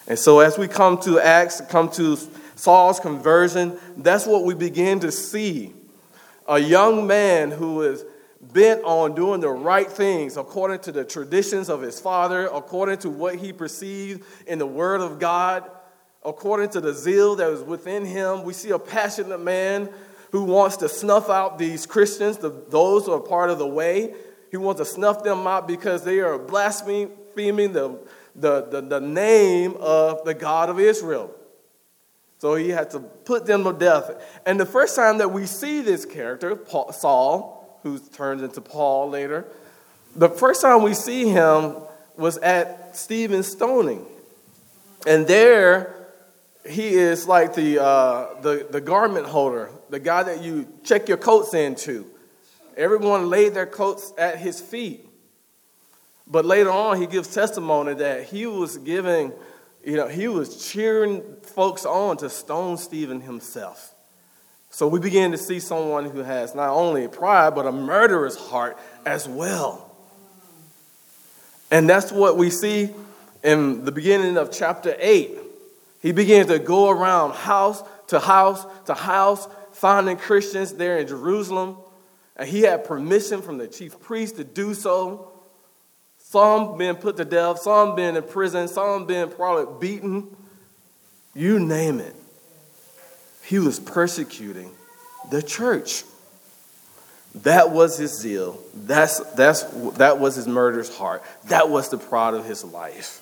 And 0.07 0.17
so, 0.17 0.39
as 0.39 0.57
we 0.57 0.67
come 0.69 0.97
to 0.99 1.19
Acts, 1.19 1.61
come 1.69 1.89
to 1.91 2.17
Saul's 2.57 2.99
conversion, 2.99 3.79
that's 3.95 4.25
what 4.25 4.43
we 4.43 4.55
begin 4.55 4.99
to 5.01 5.11
see. 5.11 5.73
A 6.47 6.57
young 6.57 7.05
man 7.05 7.51
who 7.51 7.83
is 7.83 8.03
bent 8.41 8.83
on 8.83 9.15
doing 9.15 9.41
the 9.41 9.49
right 9.49 9.89
things 9.89 10.37
according 10.37 10.79
to 10.79 10.91
the 10.91 11.03
traditions 11.03 11.69
of 11.69 11.81
his 11.81 11.99
father, 11.99 12.47
according 12.47 12.97
to 12.99 13.09
what 13.09 13.35
he 13.35 13.53
perceived 13.53 14.23
in 14.47 14.57
the 14.57 14.65
Word 14.65 15.01
of 15.01 15.19
God, 15.19 15.69
according 16.25 16.69
to 16.69 16.81
the 16.81 16.93
zeal 16.93 17.35
that 17.35 17.49
was 17.49 17.61
within 17.61 18.05
him. 18.05 18.43
We 18.43 18.53
see 18.53 18.71
a 18.71 18.79
passionate 18.79 19.39
man 19.39 19.89
who 20.31 20.43
wants 20.43 20.77
to 20.77 20.89
snuff 20.89 21.29
out 21.29 21.57
these 21.57 21.85
Christians, 21.85 22.37
the, 22.37 22.49
those 22.49 23.05
who 23.05 23.13
are 23.13 23.19
part 23.19 23.49
of 23.49 23.59
the 23.59 23.67
way. 23.67 24.13
He 24.49 24.57
wants 24.57 24.79
to 24.79 24.85
snuff 24.85 25.23
them 25.23 25.45
out 25.45 25.67
because 25.67 26.03
they 26.03 26.19
are 26.19 26.37
blaspheming 26.37 27.11
the, 27.35 27.99
the, 28.35 28.61
the, 28.61 28.81
the 28.81 29.01
name 29.01 29.75
of 29.79 30.25
the 30.25 30.33
God 30.33 30.69
of 30.69 30.79
Israel. 30.79 31.33
So 32.39 32.55
he 32.55 32.69
had 32.69 32.91
to 32.91 32.99
put 32.99 33.45
them 33.45 33.63
to 33.63 33.73
death. 33.73 34.11
And 34.45 34.59
the 34.59 34.65
first 34.65 34.95
time 34.95 35.17
that 35.19 35.31
we 35.31 35.45
see 35.45 35.81
this 35.81 36.05
character, 36.05 36.55
Paul, 36.55 36.91
Saul, 36.91 37.79
who 37.83 37.99
turns 37.99 38.43
into 38.43 38.61
Paul 38.61 39.09
later, 39.09 39.45
the 40.15 40.29
first 40.29 40.61
time 40.61 40.83
we 40.83 40.93
see 40.93 41.29
him 41.29 41.75
was 42.15 42.37
at 42.37 42.95
Stephen's 42.95 43.47
stoning. 43.47 44.05
And 45.05 45.27
there, 45.27 46.09
he 46.67 46.89
is 46.89 47.27
like 47.27 47.55
the, 47.55 47.81
uh, 47.81 48.41
the, 48.41 48.67
the 48.69 48.81
garment 48.81 49.27
holder, 49.27 49.69
the 49.89 49.99
guy 49.99 50.23
that 50.23 50.41
you 50.41 50.67
check 50.83 51.07
your 51.07 51.17
coats 51.17 51.53
into. 51.53 52.05
Everyone 52.75 53.29
laid 53.29 53.53
their 53.53 53.65
coats 53.65 54.13
at 54.17 54.37
his 54.37 54.61
feet. 54.61 55.07
But 56.27 56.45
later 56.45 56.69
on, 56.69 56.99
he 56.99 57.07
gives 57.07 57.33
testimony 57.33 57.93
that 57.95 58.25
he 58.25 58.45
was 58.45 58.77
giving, 58.77 59.31
you 59.83 59.95
know, 59.95 60.07
he 60.07 60.27
was 60.27 60.69
cheering 60.69 61.23
folks 61.57 61.87
on 61.87 62.15
to 62.15 62.29
stone 62.29 62.77
Stephen 62.77 63.19
himself. 63.19 63.95
So 64.69 64.87
we 64.87 64.99
begin 64.99 65.31
to 65.31 65.39
see 65.39 65.59
someone 65.59 66.05
who 66.05 66.19
has 66.19 66.53
not 66.53 66.69
only 66.69 67.07
pride, 67.07 67.55
but 67.55 67.65
a 67.65 67.71
murderous 67.71 68.35
heart 68.35 68.77
as 69.07 69.27
well. 69.27 69.91
And 71.71 71.89
that's 71.89 72.11
what 72.11 72.37
we 72.37 72.51
see 72.51 72.91
in 73.43 73.85
the 73.85 73.91
beginning 73.91 74.37
of 74.37 74.51
chapter 74.51 74.95
8. 74.99 75.31
He 75.99 76.11
begins 76.11 76.45
to 76.49 76.59
go 76.59 76.91
around 76.91 77.33
house 77.33 77.81
to 78.09 78.19
house 78.19 78.63
to 78.85 78.93
house, 78.93 79.47
finding 79.71 80.17
Christians 80.17 80.73
there 80.73 80.99
in 80.99 81.07
Jerusalem. 81.07 81.77
And 82.35 82.47
he 82.47 82.61
had 82.61 82.83
permission 82.83 83.41
from 83.41 83.57
the 83.57 83.67
chief 83.67 83.99
priest 83.99 84.35
to 84.35 84.43
do 84.43 84.75
so. 84.75 85.31
Some 86.19 86.77
being 86.77 86.97
put 86.97 87.17
to 87.17 87.25
death, 87.25 87.61
some 87.61 87.95
being 87.95 88.15
in 88.15 88.21
prison, 88.21 88.67
some 88.67 89.07
being 89.07 89.31
probably 89.31 89.79
beaten. 89.79 90.37
You 91.37 91.59
name 91.59 91.99
it. 91.99 92.15
He 93.43 93.59
was 93.59 93.79
persecuting 93.79 94.71
the 95.29 95.43
church. 95.43 96.03
That 97.35 97.69
was 97.69 97.95
his 97.95 98.19
zeal. 98.19 98.59
That's, 98.73 99.19
that's, 99.35 99.61
that 99.97 100.19
was 100.19 100.35
his 100.35 100.47
murderous 100.47 100.97
heart. 100.97 101.23
That 101.45 101.69
was 101.69 101.89
the 101.89 101.99
pride 101.99 102.33
of 102.33 102.43
his 102.43 102.63
life. 102.63 103.21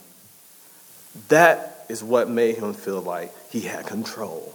That 1.28 1.86
is 1.90 2.02
what 2.02 2.30
made 2.30 2.56
him 2.56 2.74
feel 2.74 3.02
like 3.02 3.34
he 3.50 3.60
had 3.60 3.86
control. 3.86 4.54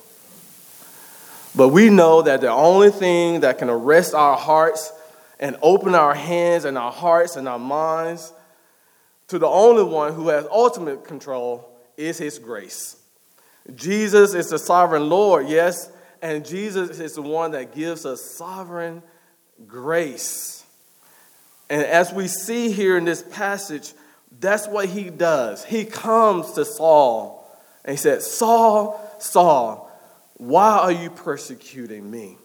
But 1.54 1.68
we 1.68 1.90
know 1.90 2.22
that 2.22 2.40
the 2.40 2.50
only 2.50 2.90
thing 2.90 3.40
that 3.40 3.58
can 3.58 3.68
arrest 3.68 4.14
our 4.14 4.38
hearts 4.38 4.90
and 5.38 5.58
open 5.60 5.94
our 5.94 6.14
hands 6.14 6.64
and 6.64 6.78
our 6.78 6.92
hearts 6.92 7.36
and 7.36 7.46
our 7.46 7.58
minds 7.58 8.32
to 9.28 9.38
the 9.38 9.46
only 9.46 9.82
one 9.82 10.14
who 10.14 10.28
has 10.28 10.46
ultimate 10.50 11.04
control 11.04 11.68
is 11.98 12.16
his 12.16 12.38
grace. 12.38 12.96
Jesus 13.76 14.34
is 14.34 14.50
the 14.50 14.58
sovereign 14.58 15.08
Lord, 15.08 15.48
yes, 15.48 15.90
and 16.22 16.44
Jesus 16.44 16.98
is 16.98 17.14
the 17.14 17.22
one 17.22 17.52
that 17.52 17.74
gives 17.74 18.04
us 18.04 18.22
sovereign 18.22 19.02
grace. 19.66 20.64
And 21.68 21.82
as 21.82 22.12
we 22.12 22.26
see 22.26 22.72
here 22.72 22.96
in 22.96 23.04
this 23.04 23.22
passage, 23.22 23.92
that's 24.38 24.66
what 24.66 24.88
he 24.88 25.10
does. 25.10 25.64
He 25.64 25.84
comes 25.84 26.52
to 26.52 26.64
Saul 26.64 27.36
and 27.84 27.92
he 27.92 27.96
said, 27.96 28.22
Saul, 28.22 29.00
Saul, 29.18 29.90
why 30.34 30.78
are 30.78 30.92
you 30.92 31.10
persecuting 31.10 32.10
me? 32.10 32.36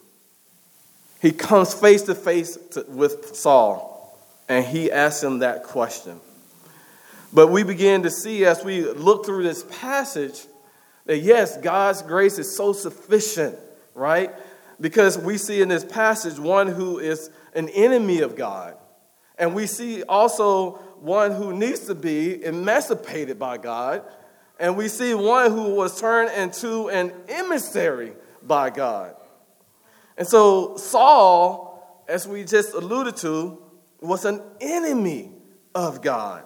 He 1.21 1.31
comes 1.31 1.73
face 1.73 2.03
to 2.03 2.15
face 2.15 2.57
with 2.87 3.35
Saul 3.35 4.19
and 4.47 4.63
he 4.65 4.91
asks 4.91 5.23
him 5.23 5.39
that 5.39 5.63
question. 5.63 6.19
But 7.33 7.47
we 7.47 7.63
begin 7.63 8.03
to 8.03 8.11
see 8.11 8.45
as 8.45 8.63
we 8.63 8.83
look 8.83 9.25
through 9.25 9.43
this 9.43 9.65
passage 9.81 10.45
that 11.05 11.19
yes, 11.19 11.57
God's 11.57 12.01
grace 12.01 12.39
is 12.39 12.55
so 12.55 12.73
sufficient, 12.73 13.57
right? 13.93 14.31
Because 14.79 15.17
we 15.17 15.37
see 15.37 15.61
in 15.61 15.69
this 15.69 15.85
passage 15.85 16.39
one 16.39 16.67
who 16.67 16.99
is 16.99 17.29
an 17.53 17.69
enemy 17.69 18.19
of 18.19 18.35
God. 18.35 18.75
And 19.37 19.53
we 19.53 19.67
see 19.67 20.03
also 20.03 20.71
one 20.99 21.31
who 21.31 21.55
needs 21.55 21.81
to 21.87 21.95
be 21.95 22.43
emancipated 22.43 23.37
by 23.37 23.57
God. 23.57 24.03
And 24.59 24.77
we 24.77 24.87
see 24.87 25.13
one 25.13 25.51
who 25.51 25.75
was 25.75 25.99
turned 25.99 26.31
into 26.31 26.89
an 26.89 27.11
emissary 27.27 28.13
by 28.41 28.69
God. 28.69 29.15
And 30.17 30.27
so 30.27 30.77
Saul, 30.77 32.03
as 32.07 32.27
we 32.27 32.43
just 32.43 32.73
alluded 32.73 33.17
to, 33.17 33.61
was 33.99 34.25
an 34.25 34.41
enemy 34.61 35.31
of 35.73 36.01
God. 36.01 36.43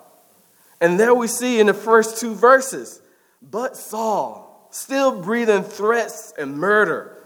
And 0.81 0.99
there 0.99 1.13
we 1.13 1.27
see 1.27 1.59
in 1.59 1.67
the 1.67 1.73
first 1.73 2.19
two 2.19 2.33
verses, 2.33 3.01
but 3.41 3.75
Saul, 3.77 4.48
still 4.71 5.21
breathing 5.21 5.63
threats 5.63 6.33
and 6.37 6.57
murder 6.57 7.17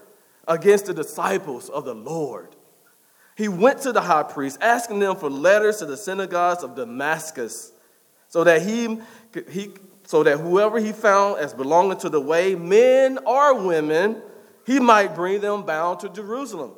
against 0.47 0.85
the 0.85 0.93
disciples 0.93 1.69
of 1.69 1.85
the 1.85 1.95
Lord. 1.95 2.55
He 3.35 3.47
went 3.47 3.81
to 3.81 3.91
the 3.91 4.01
high 4.01 4.23
priest, 4.23 4.59
asking 4.61 4.99
them 4.99 5.15
for 5.15 5.29
letters 5.29 5.77
to 5.77 5.85
the 5.85 5.97
synagogues 5.97 6.63
of 6.63 6.75
Damascus, 6.75 7.71
so 8.27 8.43
that 8.43 8.61
he, 8.61 8.99
he 9.49 9.71
so 10.05 10.23
that 10.23 10.39
whoever 10.39 10.79
he 10.79 10.91
found 10.91 11.39
as 11.39 11.53
belonging 11.53 11.97
to 11.99 12.09
the 12.09 12.19
way, 12.19 12.55
men 12.55 13.19
or 13.25 13.65
women, 13.65 14.21
he 14.65 14.79
might 14.79 15.15
bring 15.15 15.41
them 15.41 15.63
bound 15.63 16.01
to 16.01 16.09
Jerusalem. 16.09 16.73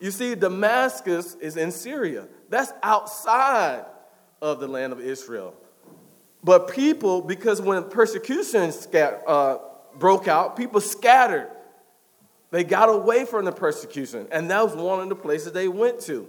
You 0.00 0.10
see, 0.10 0.34
Damascus 0.34 1.34
is 1.36 1.56
in 1.56 1.70
Syria. 1.70 2.28
That's 2.48 2.72
outside 2.82 3.84
of 4.40 4.60
the 4.60 4.68
land 4.68 4.92
of 4.92 5.00
Israel. 5.00 5.54
But 6.42 6.70
people, 6.70 7.22
because 7.22 7.60
when 7.60 7.84
persecution 7.84 8.70
scat, 8.72 9.22
uh, 9.26 9.58
broke 9.98 10.28
out, 10.28 10.56
people 10.56 10.80
scattered 10.80 11.50
they 12.54 12.62
got 12.62 12.88
away 12.88 13.24
from 13.24 13.46
the 13.46 13.50
persecution, 13.50 14.28
and 14.30 14.48
that 14.48 14.62
was 14.64 14.76
one 14.76 15.00
of 15.00 15.08
the 15.08 15.16
places 15.16 15.50
they 15.50 15.66
went 15.66 15.98
to. 16.02 16.28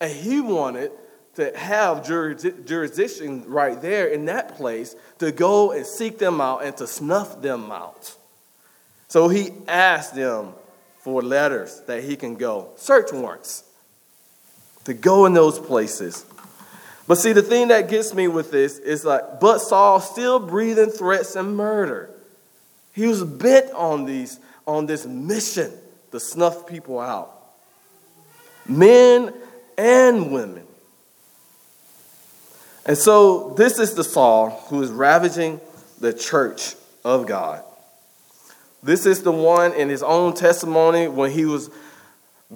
And 0.00 0.12
he 0.12 0.40
wanted 0.40 0.92
to 1.34 1.50
have 1.58 2.06
jurisdiction 2.06 3.42
right 3.44 3.82
there 3.82 4.06
in 4.06 4.26
that 4.26 4.54
place 4.56 4.94
to 5.18 5.32
go 5.32 5.72
and 5.72 5.84
seek 5.84 6.16
them 6.18 6.40
out 6.40 6.62
and 6.62 6.76
to 6.76 6.86
snuff 6.86 7.42
them 7.42 7.72
out. 7.72 8.14
So 9.08 9.26
he 9.26 9.50
asked 9.66 10.14
them 10.14 10.52
for 11.00 11.22
letters 11.22 11.82
that 11.88 12.04
he 12.04 12.14
can 12.14 12.36
go, 12.36 12.70
search 12.76 13.12
warrants, 13.12 13.64
to 14.84 14.94
go 14.94 15.26
in 15.26 15.32
those 15.32 15.58
places. 15.58 16.24
But 17.08 17.16
see, 17.16 17.32
the 17.32 17.42
thing 17.42 17.66
that 17.66 17.88
gets 17.88 18.14
me 18.14 18.28
with 18.28 18.52
this 18.52 18.78
is 18.78 19.04
like, 19.04 19.40
but 19.40 19.58
Saul 19.58 19.98
still 19.98 20.38
breathing 20.38 20.90
threats 20.90 21.34
and 21.34 21.56
murder. 21.56 22.14
He 22.98 23.06
was 23.06 23.22
bent 23.22 23.70
on 23.74 24.06
these 24.06 24.40
on 24.66 24.86
this 24.86 25.06
mission 25.06 25.70
to 26.10 26.18
snuff 26.18 26.66
people 26.66 26.98
out 26.98 27.32
men 28.66 29.32
and 29.78 30.32
women. 30.32 30.66
And 32.84 32.98
so, 32.98 33.50
this 33.50 33.78
is 33.78 33.94
the 33.94 34.02
Saul 34.02 34.50
who 34.68 34.82
is 34.82 34.90
ravaging 34.90 35.60
the 36.00 36.12
church 36.12 36.74
of 37.04 37.28
God. 37.28 37.62
This 38.82 39.06
is 39.06 39.22
the 39.22 39.30
one 39.30 39.74
in 39.74 39.88
his 39.88 40.02
own 40.02 40.34
testimony 40.34 41.06
when 41.06 41.30
he 41.30 41.44
was 41.44 41.70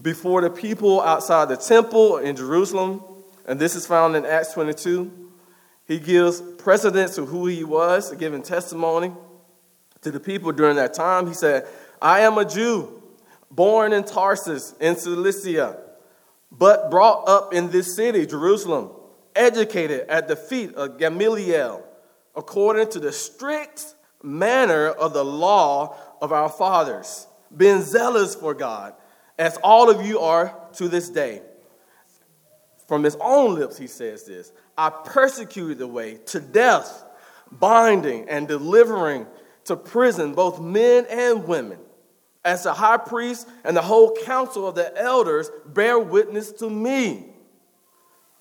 before 0.01 0.41
the 0.41 0.51
people 0.51 1.01
outside 1.03 1.51
the 1.51 1.57
temple 1.57 2.17
in 2.17 2.35
Jerusalem. 2.35 3.01
And 3.47 3.61
this 3.61 3.77
is 3.77 3.87
found 3.87 4.17
in 4.17 4.27
Acts 4.27 4.55
22. 4.55 5.31
He 5.87 6.01
gives 6.01 6.41
precedence 6.41 7.15
to 7.15 7.27
who 7.27 7.47
he 7.47 7.63
was, 7.63 8.13
giving 8.17 8.43
testimony 8.43 9.13
to 10.03 10.11
the 10.11 10.21
people 10.21 10.53
during 10.53 10.77
that 10.77 10.95
time. 10.95 11.27
He 11.27 11.35
said, 11.35 11.67
I 12.01 12.21
am 12.21 12.39
a 12.39 12.45
Jew, 12.45 13.03
born 13.51 13.93
in 13.93 14.05
Tarsus 14.05 14.75
in 14.81 14.97
Cilicia, 14.97 15.79
but 16.51 16.91
brought 16.91 17.29
up 17.29 17.55
in 17.55 17.71
this 17.71 17.97
city, 17.97 18.27
Jerusalem, 18.27 18.91
educated 19.35 20.09
at 20.09 20.29
the 20.29 20.37
feet 20.37 20.75
of 20.75 20.99
Gamaliel, 20.99 21.85
according 22.37 22.91
to 22.91 23.01
the 23.01 23.13
strict 23.13 23.95
manner 24.23 24.89
of 24.89 25.13
the 25.13 25.25
law 25.25 25.97
of 26.21 26.33
our 26.33 26.49
fathers, 26.49 27.27
being 27.57 27.83
zealous 27.83 28.35
for 28.35 28.55
God, 28.55 28.95
as 29.39 29.57
all 29.63 29.91
of 29.91 30.05
you 30.05 30.21
are 30.21 30.55
to 30.75 30.89
this 30.89 31.09
day. 31.09 31.43
From 32.87 33.05
his 33.05 33.17
own 33.21 33.55
lips, 33.55 33.79
he 33.79 33.87
says 33.87 34.25
this 34.25 34.53
I 34.77 34.91
persecuted 34.91 35.79
the 35.79 35.87
way 35.87 36.19
to 36.27 36.41
death, 36.41 37.05
binding 37.51 38.29
and 38.29 38.49
delivering 38.49 39.27
to 39.65 39.77
prison 39.77 40.35
both 40.35 40.61
men 40.61 41.07
and 41.09 41.47
women 41.47 41.79
as 42.45 42.65
the 42.65 42.73
high 42.73 42.97
priest 42.97 43.49
and 43.65 43.77
the 43.77 43.83
whole 43.83 44.17
council 44.25 44.67
of 44.67 44.75
the 44.75 44.97
elders 45.01 45.51
bear 45.67 45.99
witness 45.99 46.51
to 46.53 46.69
me. 46.69 47.27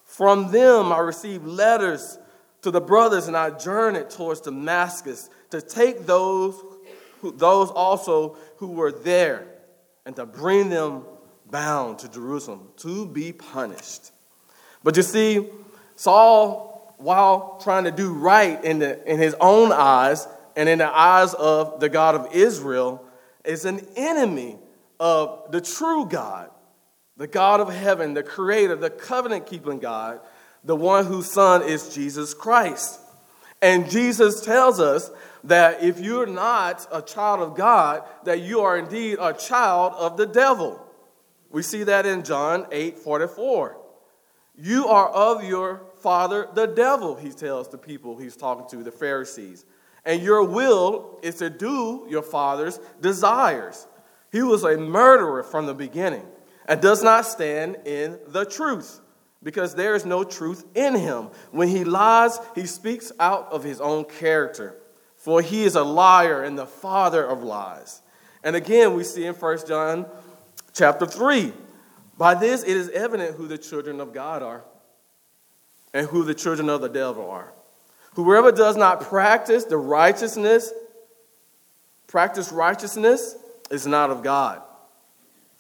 From 0.03 0.51
them 0.51 0.91
I 0.91 0.99
received 0.99 1.45
letters 1.45 2.17
to 2.63 2.71
the 2.71 2.81
brothers, 2.81 3.27
and 3.27 3.35
I 3.35 3.49
journeyed 3.51 4.09
towards 4.09 4.41
Damascus 4.41 5.29
to 5.49 5.61
take 5.61 6.05
those, 6.05 6.55
who, 7.19 7.31
those 7.31 7.69
also 7.71 8.37
who 8.57 8.67
were 8.67 8.91
there. 8.91 9.47
and 10.05 10.15
to 10.15 10.25
bring 10.25 10.69
them 10.69 11.03
bound 11.49 11.99
to 11.99 12.09
Jerusalem 12.09 12.69
to 12.77 13.05
be 13.05 13.31
punished. 13.31 14.11
But 14.83 14.97
you 14.97 15.03
see, 15.03 15.47
Saul, 15.95 16.95
while 16.97 17.59
trying 17.61 17.83
to 17.83 17.91
do 17.91 18.13
right 18.13 18.63
in, 18.63 18.79
the, 18.79 19.11
in 19.11 19.19
his 19.19 19.35
own 19.39 19.71
eyes 19.71 20.27
and 20.55 20.69
in 20.69 20.79
the 20.79 20.87
eyes 20.87 21.33
of 21.33 21.79
the 21.79 21.89
God 21.89 22.15
of 22.15 22.33
Israel, 22.33 23.05
is 23.43 23.65
an 23.65 23.85
enemy 23.95 24.57
of 24.99 25.51
the 25.51 25.61
true 25.61 26.05
God, 26.05 26.49
the 27.17 27.27
God 27.27 27.59
of 27.59 27.73
heaven, 27.73 28.13
the 28.13 28.23
creator, 28.23 28.75
the 28.75 28.89
covenant 28.89 29.47
keeping 29.47 29.79
God, 29.79 30.19
the 30.63 30.75
one 30.75 31.05
whose 31.05 31.29
son 31.29 31.63
is 31.63 31.93
Jesus 31.93 32.33
Christ. 32.33 32.99
And 33.61 33.89
Jesus 33.89 34.41
tells 34.41 34.79
us 34.79 35.11
that 35.43 35.83
if 35.83 35.99
you're 35.99 36.27
not 36.27 36.87
a 36.91 37.01
child 37.01 37.41
of 37.41 37.55
God, 37.55 38.03
that 38.25 38.41
you 38.41 38.61
are 38.61 38.77
indeed 38.77 39.17
a 39.19 39.33
child 39.33 39.93
of 39.97 40.17
the 40.17 40.25
devil. 40.25 40.85
We 41.49 41.61
see 41.61 41.83
that 41.83 42.05
in 42.05 42.23
John 42.23 42.67
8 42.71 42.99
44. 42.99 43.77
You 44.55 44.87
are 44.87 45.09
of 45.09 45.43
your 45.43 45.81
father, 46.01 46.47
the 46.53 46.67
devil, 46.67 47.15
he 47.15 47.31
tells 47.31 47.69
the 47.69 47.77
people 47.77 48.17
he's 48.17 48.35
talking 48.35 48.67
to, 48.69 48.83
the 48.83 48.91
Pharisees. 48.91 49.65
And 50.05 50.21
your 50.21 50.43
will 50.43 51.19
is 51.21 51.35
to 51.35 51.49
do 51.49 52.05
your 52.09 52.23
father's 52.23 52.79
desires. 53.01 53.87
He 54.31 54.41
was 54.41 54.63
a 54.63 54.77
murderer 54.77 55.43
from 55.43 55.65
the 55.65 55.73
beginning 55.73 56.25
and 56.67 56.81
does 56.81 57.03
not 57.03 57.25
stand 57.25 57.77
in 57.85 58.19
the 58.27 58.45
truth 58.45 59.01
because 59.43 59.75
there 59.75 59.95
is 59.95 60.05
no 60.05 60.23
truth 60.23 60.65
in 60.75 60.95
him. 60.95 61.29
When 61.51 61.67
he 61.67 61.83
lies, 61.83 62.39
he 62.55 62.65
speaks 62.65 63.11
out 63.19 63.51
of 63.51 63.63
his 63.63 63.81
own 63.81 64.05
character, 64.05 64.77
for 65.17 65.41
he 65.41 65.63
is 65.63 65.75
a 65.75 65.83
liar 65.83 66.43
and 66.43 66.57
the 66.57 66.67
father 66.67 67.25
of 67.25 67.43
lies. 67.43 68.01
And 68.43 68.55
again, 68.55 68.93
we 68.93 69.03
see 69.03 69.25
in 69.25 69.33
1 69.33 69.67
John 69.67 70.05
chapter 70.73 71.05
3 71.05 71.53
by 72.17 72.35
this 72.35 72.63
it 72.63 72.77
is 72.77 72.89
evident 72.89 73.35
who 73.35 73.47
the 73.47 73.57
children 73.57 73.99
of 73.99 74.13
God 74.13 74.43
are 74.43 74.63
and 75.93 76.07
who 76.07 76.23
the 76.23 76.35
children 76.35 76.69
of 76.69 76.81
the 76.81 76.89
devil 76.89 77.29
are. 77.29 77.51
Whoever 78.15 78.51
does 78.51 78.75
not 78.75 79.01
practice 79.01 79.63
the 79.63 79.77
righteousness, 79.77 80.71
practice 82.07 82.51
righteousness, 82.51 83.35
is 83.69 83.87
not 83.87 84.09
of 84.09 84.21
God. 84.21 84.61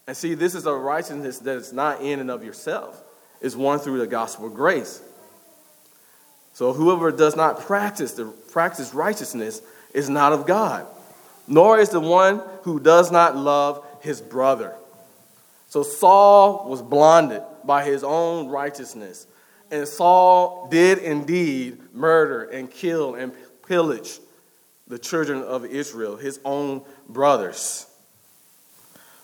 And 0.07 0.17
see, 0.17 0.33
this 0.33 0.55
is 0.55 0.65
a 0.65 0.73
righteousness 0.73 1.39
that 1.39 1.57
is 1.57 1.71
not 1.71 2.01
in 2.01 2.19
and 2.19 2.29
of 2.29 2.43
yourself 2.43 3.01
is 3.39 3.55
won 3.55 3.79
through 3.79 3.99
the 3.99 4.07
gospel 4.07 4.47
of 4.47 4.53
grace. 4.53 5.01
So 6.53 6.73
whoever 6.73 7.11
does 7.11 7.35
not 7.35 7.61
practice 7.61 8.13
the 8.13 8.25
practice 8.25 8.93
righteousness 8.93 9.61
is 9.93 10.09
not 10.09 10.33
of 10.33 10.45
God, 10.45 10.85
nor 11.47 11.79
is 11.79 11.89
the 11.89 11.99
one 11.99 12.41
who 12.63 12.79
does 12.79 13.11
not 13.11 13.35
love 13.35 13.85
his 14.01 14.21
brother. 14.21 14.75
So 15.69 15.83
Saul 15.83 16.67
was 16.69 16.81
blinded 16.81 17.43
by 17.63 17.85
his 17.85 18.03
own 18.03 18.49
righteousness, 18.49 19.25
and 19.71 19.87
Saul 19.87 20.67
did 20.69 20.99
indeed 20.99 21.79
murder 21.93 22.43
and 22.43 22.69
kill 22.69 23.15
and 23.15 23.33
pillage 23.65 24.19
the 24.87 24.99
children 24.99 25.41
of 25.41 25.65
Israel, 25.65 26.17
his 26.17 26.39
own 26.43 26.81
brothers. 27.07 27.87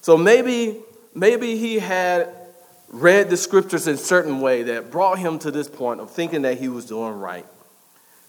So 0.01 0.17
maybe 0.17 0.77
maybe 1.13 1.57
he 1.57 1.79
had 1.79 2.33
read 2.89 3.29
the 3.29 3.35
scriptures 3.35 3.87
in 3.87 3.95
a 3.95 3.97
certain 3.97 4.39
way 4.39 4.63
that 4.63 4.89
brought 4.89 5.19
him 5.19 5.39
to 5.39 5.51
this 5.51 5.67
point 5.67 5.99
of 5.99 6.09
thinking 6.11 6.43
that 6.43 6.57
he 6.57 6.69
was 6.69 6.85
doing 6.85 7.19
right. 7.19 7.45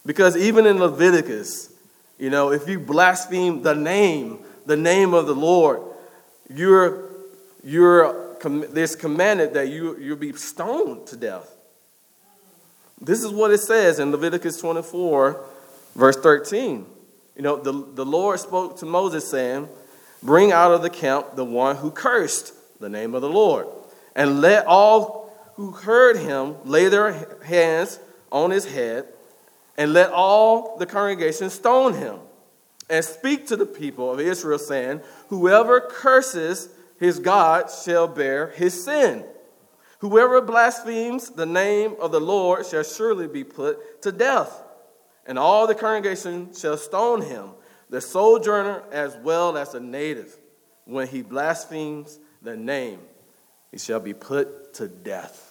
Because 0.05 0.37
even 0.37 0.67
in 0.67 0.79
Leviticus, 0.79 1.73
you 2.19 2.31
know, 2.31 2.51
if 2.51 2.69
you 2.69 2.81
blaspheme 2.81 3.63
the 3.63 3.75
name, 3.75 4.41
the 4.67 4.77
name 4.77 5.15
of 5.15 5.27
the 5.27 5.35
Lord, 5.35 5.81
you're, 6.53 7.11
you're, 7.63 8.37
there's 8.73 8.97
commanded 8.97 9.55
that 9.55 9.69
you, 9.69 9.97
you'll 9.99 10.17
be 10.17 10.33
stoned 10.33 11.07
to 11.09 11.17
death. 11.17 11.55
This 13.01 13.23
is 13.23 13.31
what 13.31 13.51
it 13.51 13.59
says 13.59 13.99
in 13.99 14.11
Leviticus 14.11 14.61
24, 14.61 15.45
verse 15.95 16.17
13. 16.17 16.87
You 17.37 17.43
know, 17.43 17.57
the, 17.57 17.73
the 17.73 18.05
Lord 18.05 18.41
spoke 18.41 18.79
to 18.79 18.87
Moses, 18.87 19.29
saying, 19.29 19.69
Bring 20.23 20.51
out 20.51 20.73
of 20.73 20.83
the 20.83 20.91
camp 20.91 21.37
the 21.37 21.45
one 21.45 21.77
who 21.77 21.91
cursed 21.91 22.53
the 22.81 22.89
name 22.89 23.15
of 23.15 23.23
the 23.23 23.29
Lord 23.29 23.69
and 24.19 24.41
let 24.41 24.67
all 24.67 25.33
who 25.55 25.71
heard 25.71 26.17
him 26.17 26.57
lay 26.65 26.89
their 26.89 27.41
hands 27.45 28.01
on 28.31 28.51
his 28.51 28.65
head, 28.65 29.07
and 29.77 29.93
let 29.93 30.11
all 30.11 30.77
the 30.77 30.87
congregation 30.87 31.49
stone 31.51 31.95
him, 31.95 32.19
and 32.91 33.05
speak 33.05 33.47
to 33.47 33.57
the 33.57 33.67
people 33.67 34.13
of 34.13 34.21
Israel, 34.21 34.59
saying, 34.59 35.01
Whoever 35.29 35.81
curses 35.81 36.69
his 36.99 37.19
God 37.19 37.71
shall 37.71 38.07
bear 38.07 38.49
his 38.51 38.85
sin. 38.85 39.25
Whoever 39.99 40.41
blasphemes 40.41 41.31
the 41.31 41.47
name 41.47 41.97
of 42.01 42.13
the 42.13 42.21
Lord 42.21 42.67
shall 42.67 42.85
surely 42.85 43.27
be 43.27 43.45
put 43.45 44.03
to 44.03 44.13
death. 44.13 44.63
And 45.27 45.39
all 45.39 45.67
the 45.67 45.75
congregation 45.75 46.55
shall 46.55 46.77
stone 46.77 47.23
him, 47.23 47.51
the 47.91 48.01
sojourner 48.01 48.83
as 48.93 49.17
well 49.17 49.57
as 49.59 49.73
the 49.73 49.81
native, 49.81 50.37
when 50.85 51.09
he 51.09 51.23
blasphemes 51.23 52.19
the 52.43 52.57
name 52.57 53.01
he 53.71 53.79
shall 53.79 54.01
be 54.01 54.15
put 54.15 54.75
to 54.75 54.89
death. 54.89 55.45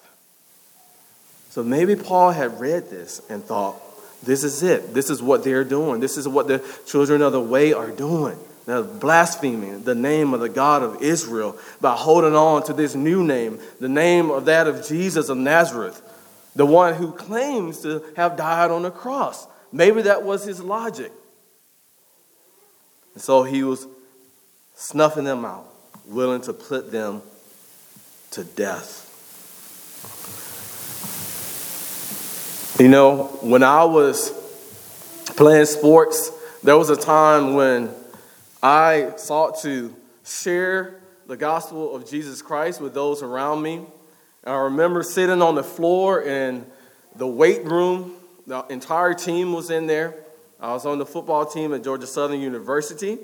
So 1.49 1.63
maybe 1.63 1.95
Paul 1.95 2.31
had 2.31 2.59
read 2.59 2.89
this 2.89 3.21
and 3.29 3.43
thought, 3.43 3.75
this 4.23 4.43
is 4.43 4.63
it. 4.63 4.93
This 4.93 5.09
is 5.09 5.21
what 5.21 5.43
they're 5.43 5.63
doing. 5.63 5.99
This 5.99 6.17
is 6.17 6.27
what 6.27 6.47
the 6.47 6.63
children 6.87 7.21
of 7.21 7.31
the 7.33 7.41
way 7.41 7.73
are 7.73 7.91
doing. 7.91 8.37
They're 8.67 8.83
blaspheming 8.83 9.85
the 9.85 9.95
name 9.95 10.33
of 10.33 10.41
the 10.41 10.49
God 10.49 10.83
of 10.83 11.01
Israel 11.01 11.57
by 11.79 11.95
holding 11.95 12.35
on 12.35 12.63
to 12.63 12.73
this 12.73 12.95
new 12.95 13.23
name, 13.23 13.59
the 13.79 13.87
name 13.87 14.29
of 14.29 14.43
that 14.45 14.67
of 14.67 14.85
Jesus 14.85 15.29
of 15.29 15.37
Nazareth, 15.37 16.01
the 16.53 16.65
one 16.65 16.93
who 16.93 17.13
claims 17.13 17.79
to 17.83 18.03
have 18.17 18.35
died 18.35 18.69
on 18.69 18.81
the 18.81 18.91
cross. 18.91 19.47
Maybe 19.71 20.01
that 20.01 20.23
was 20.23 20.43
his 20.43 20.61
logic. 20.61 21.13
And 23.13 23.23
so 23.23 23.43
he 23.43 23.63
was 23.63 23.87
snuffing 24.75 25.23
them 25.23 25.45
out, 25.45 25.65
willing 26.05 26.41
to 26.41 26.51
put 26.51 26.91
them 26.91 27.21
to 28.31 28.43
death. 28.43 29.05
You 32.81 32.89
know, 32.89 33.27
when 33.41 33.63
I 33.63 33.85
was 33.85 34.31
playing 35.37 35.67
sports, 35.67 36.31
there 36.63 36.77
was 36.77 36.89
a 36.89 36.97
time 36.97 37.53
when 37.53 37.95
I 38.61 39.13
sought 39.17 39.61
to 39.61 39.95
share 40.25 40.99
the 41.27 41.37
gospel 41.37 41.95
of 41.95 42.09
Jesus 42.09 42.41
Christ 42.41 42.81
with 42.81 42.93
those 42.93 43.21
around 43.21 43.61
me. 43.61 43.75
And 43.75 44.55
I 44.55 44.57
remember 44.61 45.03
sitting 45.03 45.41
on 45.41 45.55
the 45.55 45.63
floor 45.63 46.23
in 46.23 46.65
the 47.15 47.27
weight 47.27 47.65
room. 47.65 48.13
The 48.47 48.65
entire 48.69 49.13
team 49.13 49.53
was 49.53 49.69
in 49.69 49.85
there. 49.87 50.15
I 50.59 50.73
was 50.73 50.85
on 50.85 50.97
the 50.97 51.05
football 51.05 51.45
team 51.45 51.73
at 51.73 51.83
Georgia 51.83 52.07
Southern 52.07 52.39
University. 52.39 53.19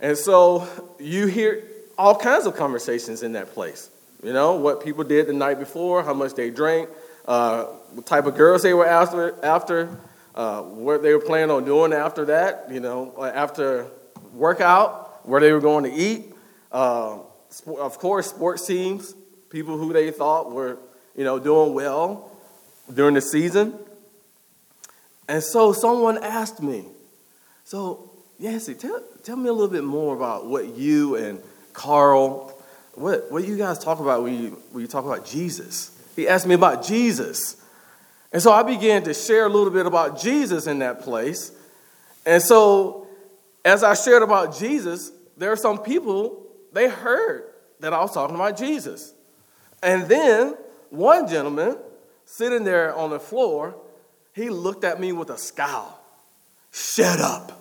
And 0.00 0.18
so 0.18 0.68
you 0.98 1.26
hear 1.26 1.64
all 1.96 2.18
kinds 2.18 2.44
of 2.44 2.56
conversations 2.56 3.22
in 3.22 3.32
that 3.32 3.54
place. 3.54 3.88
You 4.22 4.32
know, 4.32 4.56
what 4.56 4.84
people 4.84 5.04
did 5.04 5.26
the 5.26 5.32
night 5.32 5.58
before, 5.58 6.02
how 6.02 6.14
much 6.14 6.34
they 6.34 6.50
drank, 6.50 6.88
uh, 7.26 7.64
what 7.64 8.04
type 8.04 8.26
of 8.26 8.36
girls 8.36 8.62
they 8.62 8.74
were 8.74 8.86
after, 8.86 9.42
after 9.44 9.98
uh, 10.34 10.62
what 10.62 11.02
they 11.02 11.14
were 11.14 11.20
planning 11.20 11.50
on 11.50 11.64
doing 11.64 11.92
after 11.92 12.26
that, 12.26 12.66
you 12.70 12.80
know, 12.80 13.14
after 13.22 13.88
workout, 14.32 15.26
where 15.26 15.40
they 15.40 15.52
were 15.52 15.60
going 15.60 15.84
to 15.84 15.92
eat. 15.92 16.34
Uh, 16.70 17.18
of 17.78 17.98
course, 17.98 18.28
sports 18.28 18.66
teams, 18.66 19.14
people 19.50 19.76
who 19.76 19.92
they 19.92 20.10
thought 20.10 20.50
were, 20.52 20.78
you 21.16 21.24
know, 21.24 21.38
doing 21.38 21.74
well 21.74 22.30
during 22.92 23.14
the 23.14 23.20
season. 23.20 23.78
And 25.28 25.42
so 25.42 25.72
someone 25.72 26.22
asked 26.22 26.62
me, 26.62 26.86
so, 27.64 28.10
Yancy, 28.38 28.74
tell, 28.74 29.00
tell 29.22 29.36
me 29.36 29.48
a 29.48 29.52
little 29.52 29.72
bit 29.72 29.84
more 29.84 30.14
about 30.14 30.46
what 30.46 30.76
you 30.76 31.16
and 31.16 31.40
Carl, 31.72 32.58
what, 32.94 33.30
what 33.30 33.44
you 33.44 33.56
guys 33.56 33.78
talk 33.78 34.00
about 34.00 34.22
when 34.22 34.42
you, 34.42 34.62
when 34.72 34.82
you 34.82 34.88
talk 34.88 35.04
about 35.04 35.24
Jesus? 35.24 35.90
He 36.16 36.28
asked 36.28 36.46
me 36.46 36.54
about 36.54 36.84
Jesus. 36.84 37.62
And 38.32 38.42
so 38.42 38.52
I 38.52 38.62
began 38.62 39.02
to 39.04 39.14
share 39.14 39.46
a 39.46 39.48
little 39.48 39.70
bit 39.70 39.86
about 39.86 40.20
Jesus 40.20 40.66
in 40.66 40.80
that 40.80 41.02
place. 41.02 41.52
And 42.26 42.42
so 42.42 43.01
as 43.64 43.82
I 43.84 43.94
shared 43.94 44.22
about 44.22 44.56
Jesus, 44.56 45.12
there 45.36 45.52
are 45.52 45.56
some 45.56 45.78
people, 45.78 46.46
they 46.72 46.88
heard 46.88 47.44
that 47.80 47.92
I 47.92 48.00
was 48.00 48.12
talking 48.12 48.34
about 48.34 48.56
Jesus. 48.56 49.14
And 49.82 50.04
then 50.04 50.56
one 50.90 51.28
gentleman 51.28 51.76
sitting 52.24 52.64
there 52.64 52.94
on 52.94 53.10
the 53.10 53.20
floor, 53.20 53.76
he 54.34 54.48
looked 54.48 54.84
at 54.84 55.00
me 55.00 55.12
with 55.12 55.30
a 55.30 55.38
scowl. 55.38 55.98
Shut 56.70 57.20
up. 57.20 57.58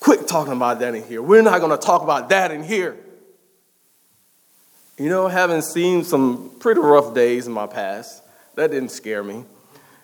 Quit 0.00 0.28
talking 0.28 0.52
about 0.52 0.80
that 0.80 0.94
in 0.94 1.02
here. 1.02 1.22
We're 1.22 1.42
not 1.42 1.60
going 1.60 1.70
to 1.70 1.78
talk 1.78 2.02
about 2.02 2.28
that 2.28 2.50
in 2.50 2.62
here. 2.62 2.96
You 4.98 5.08
know, 5.08 5.26
having 5.26 5.62
seen 5.62 6.04
some 6.04 6.52
pretty 6.60 6.80
rough 6.80 7.14
days 7.14 7.46
in 7.46 7.52
my 7.52 7.66
past, 7.66 8.22
that 8.54 8.70
didn't 8.70 8.90
scare 8.90 9.24
me. 9.24 9.44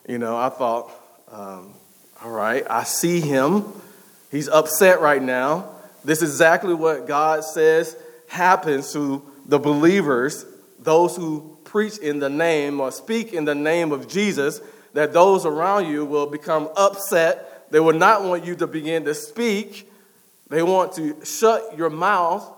You 0.08 0.18
know, 0.18 0.36
I 0.36 0.48
thought, 0.48 0.90
um, 1.30 1.74
all 2.22 2.30
right, 2.30 2.66
I 2.68 2.84
see 2.84 3.20
him. 3.20 3.64
He's 4.30 4.48
upset 4.48 5.00
right 5.00 5.22
now. 5.22 5.70
This 6.04 6.22
is 6.22 6.30
exactly 6.30 6.74
what 6.74 7.06
God 7.06 7.44
says 7.44 7.96
happens 8.28 8.92
to 8.92 9.22
the 9.46 9.58
believers, 9.58 10.46
those 10.78 11.16
who 11.16 11.58
preach 11.64 11.98
in 11.98 12.20
the 12.20 12.30
name 12.30 12.80
or 12.80 12.92
speak 12.92 13.32
in 13.32 13.44
the 13.44 13.54
name 13.54 13.92
of 13.92 14.08
Jesus, 14.08 14.60
that 14.92 15.12
those 15.12 15.44
around 15.44 15.86
you 15.86 16.04
will 16.04 16.26
become 16.26 16.68
upset. 16.76 17.70
They 17.70 17.80
will 17.80 17.94
not 17.94 18.24
want 18.24 18.44
you 18.44 18.54
to 18.56 18.66
begin 18.66 19.04
to 19.04 19.14
speak. 19.14 19.90
They 20.48 20.62
want 20.62 20.92
to 20.94 21.24
shut 21.24 21.76
your 21.76 21.90
mouth. 21.90 22.48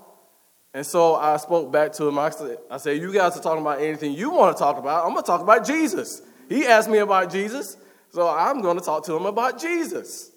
And 0.74 0.86
so 0.86 1.14
I 1.14 1.36
spoke 1.36 1.70
back 1.70 1.92
to 1.94 2.08
him. 2.08 2.18
I 2.18 2.30
said, 2.30 2.58
I 2.70 2.78
said, 2.78 3.00
You 3.00 3.12
guys 3.12 3.36
are 3.36 3.42
talking 3.42 3.60
about 3.60 3.80
anything 3.80 4.12
you 4.12 4.30
want 4.30 4.56
to 4.56 4.62
talk 4.62 4.78
about. 4.78 5.04
I'm 5.04 5.12
going 5.12 5.22
to 5.22 5.26
talk 5.26 5.42
about 5.42 5.66
Jesus. 5.66 6.22
He 6.48 6.66
asked 6.66 6.88
me 6.88 6.98
about 6.98 7.30
Jesus, 7.30 7.76
so 8.10 8.28
I'm 8.28 8.60
going 8.60 8.78
to 8.78 8.84
talk 8.84 9.04
to 9.06 9.14
him 9.14 9.26
about 9.26 9.60
Jesus. 9.60 10.31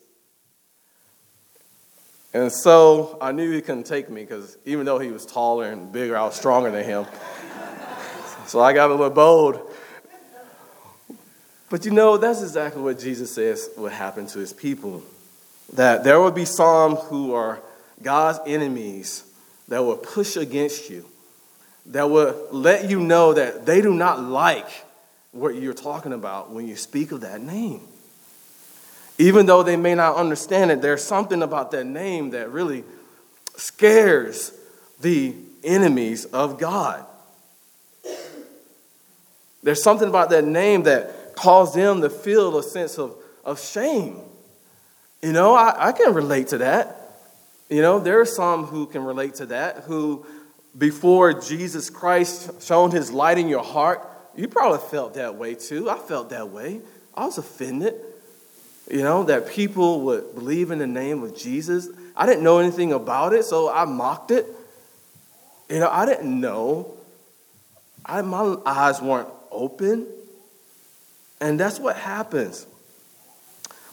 And 2.35 2.51
so 2.51 3.17
I 3.21 3.31
knew 3.31 3.49
he 3.49 3.61
couldn't 3.61 3.85
take 3.85 4.09
me 4.09 4.25
because 4.25 4.57
even 4.65 4.85
though 4.85 4.99
he 4.99 5.09
was 5.09 5.25
taller 5.25 5.71
and 5.71 5.89
bigger, 5.89 6.17
I 6.17 6.23
was 6.23 6.35
stronger 6.35 6.69
than 6.69 6.83
him. 6.83 7.05
so 8.45 8.59
I 8.59 8.73
got 8.73 8.89
a 8.89 8.93
little 8.93 9.09
bold. 9.09 9.61
But 11.69 11.85
you 11.85 11.91
know, 11.91 12.17
that's 12.17 12.41
exactly 12.41 12.81
what 12.81 12.99
Jesus 12.99 13.33
says 13.33 13.69
would 13.77 13.93
happen 13.93 14.27
to 14.27 14.39
his 14.39 14.51
people. 14.51 15.01
That 15.75 16.03
there 16.03 16.19
will 16.19 16.29
be 16.29 16.43
some 16.43 16.97
who 16.97 17.33
are 17.33 17.61
God's 18.03 18.39
enemies 18.45 19.23
that 19.69 19.81
will 19.85 19.95
push 19.95 20.35
against 20.35 20.89
you, 20.89 21.05
that 21.85 22.09
will 22.09 22.49
let 22.51 22.89
you 22.89 22.99
know 22.99 23.31
that 23.31 23.65
they 23.65 23.79
do 23.79 23.93
not 23.93 24.21
like 24.21 24.67
what 25.31 25.55
you're 25.55 25.73
talking 25.73 26.11
about 26.11 26.51
when 26.51 26.67
you 26.67 26.75
speak 26.75 27.13
of 27.13 27.21
that 27.21 27.39
name. 27.39 27.87
Even 29.17 29.45
though 29.45 29.63
they 29.63 29.77
may 29.77 29.95
not 29.95 30.15
understand 30.15 30.71
it, 30.71 30.81
there's 30.81 31.03
something 31.03 31.41
about 31.41 31.71
that 31.71 31.85
name 31.85 32.31
that 32.31 32.51
really 32.51 32.83
scares 33.55 34.51
the 34.99 35.35
enemies 35.63 36.25
of 36.25 36.57
God. 36.57 37.05
There's 39.63 39.81
something 39.81 40.07
about 40.07 40.29
that 40.29 40.45
name 40.45 40.83
that 40.83 41.35
caused 41.35 41.75
them 41.75 42.01
to 42.01 42.09
feel 42.09 42.57
a 42.57 42.63
sense 42.63 42.99
of, 42.99 43.15
of 43.43 43.59
shame. 43.59 44.19
You 45.21 45.33
know, 45.33 45.55
I, 45.55 45.87
I 45.87 45.91
can 45.91 46.13
relate 46.13 46.49
to 46.49 46.59
that. 46.59 47.19
You 47.69 47.81
know, 47.81 47.99
there 47.99 48.19
are 48.19 48.25
some 48.25 48.65
who 48.65 48.85
can 48.85 49.03
relate 49.03 49.35
to 49.35 49.47
that, 49.47 49.85
who 49.85 50.25
before 50.77 51.33
Jesus 51.33 51.89
Christ 51.89 52.61
shone 52.61 52.91
his 52.91 53.11
light 53.11 53.37
in 53.37 53.47
your 53.47 53.63
heart, 53.63 54.07
you 54.35 54.47
probably 54.47 54.87
felt 54.89 55.15
that 55.15 55.35
way 55.35 55.55
too. 55.55 55.89
I 55.89 55.97
felt 55.97 56.29
that 56.29 56.49
way. 56.49 56.81
I 57.15 57.25
was 57.25 57.37
offended. 57.37 57.95
You 58.89 59.01
know, 59.01 59.23
that 59.23 59.49
people 59.49 60.01
would 60.01 60.35
believe 60.35 60.71
in 60.71 60.79
the 60.79 60.87
name 60.87 61.23
of 61.23 61.35
Jesus. 61.35 61.89
I 62.15 62.25
didn't 62.25 62.43
know 62.43 62.59
anything 62.59 62.93
about 62.93 63.33
it, 63.33 63.43
so 63.45 63.71
I 63.71 63.85
mocked 63.85 64.31
it. 64.31 64.45
You 65.69 65.79
know, 65.79 65.89
I 65.89 66.05
didn't 66.05 66.39
know. 66.39 66.93
I, 68.05 68.21
my 68.21 68.57
eyes 68.65 69.01
weren't 69.01 69.29
open. 69.51 70.05
And 71.41 71.59
that's 71.59 71.79
what 71.79 71.95
happens 71.95 72.67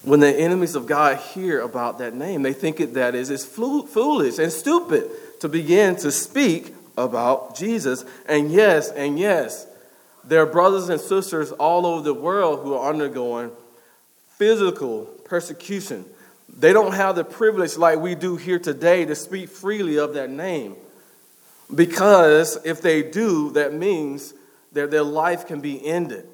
when 0.03 0.21
the 0.21 0.29
enemies 0.29 0.75
of 0.75 0.87
God 0.87 1.17
hear 1.17 1.61
about 1.61 1.99
that 1.99 2.15
name. 2.15 2.43
They 2.43 2.53
think 2.53 2.81
it, 2.81 2.95
that 2.95 3.15
is 3.15 3.31
it's 3.31 3.45
foolish 3.45 4.39
and 4.39 4.53
stupid 4.53 5.11
to 5.41 5.49
begin 5.49 5.97
to 5.97 6.13
speak 6.13 6.75
about 6.97 7.57
Jesus. 7.57 8.05
And 8.27 8.53
yes, 8.53 8.91
and 8.91 9.19
yes, 9.19 9.67
there 10.25 10.43
are 10.43 10.47
brothers 10.47 10.89
and 10.89 11.01
sisters 11.01 11.53
all 11.53 11.87
over 11.87 12.03
the 12.03 12.15
world 12.15 12.61
who 12.61 12.75
are 12.75 12.91
undergoing 12.91 13.51
physical 14.37 15.05
persecution. 15.25 16.05
They 16.49 16.73
don't 16.73 16.93
have 16.93 17.17
the 17.17 17.25
privilege 17.25 17.77
like 17.77 17.99
we 17.99 18.15
do 18.15 18.37
here 18.37 18.59
today 18.59 19.05
to 19.05 19.15
speak 19.15 19.49
freely 19.49 19.99
of 19.99 20.15
that 20.15 20.31
name. 20.31 20.77
Because 21.75 22.59
if 22.65 22.83
they 22.83 23.03
do, 23.03 23.51
that 23.53 23.73
means 23.73 24.35
that 24.73 24.91
their 24.91 25.03
life 25.03 25.47
can 25.47 25.61
be 25.61 25.85
ended. 25.85 26.27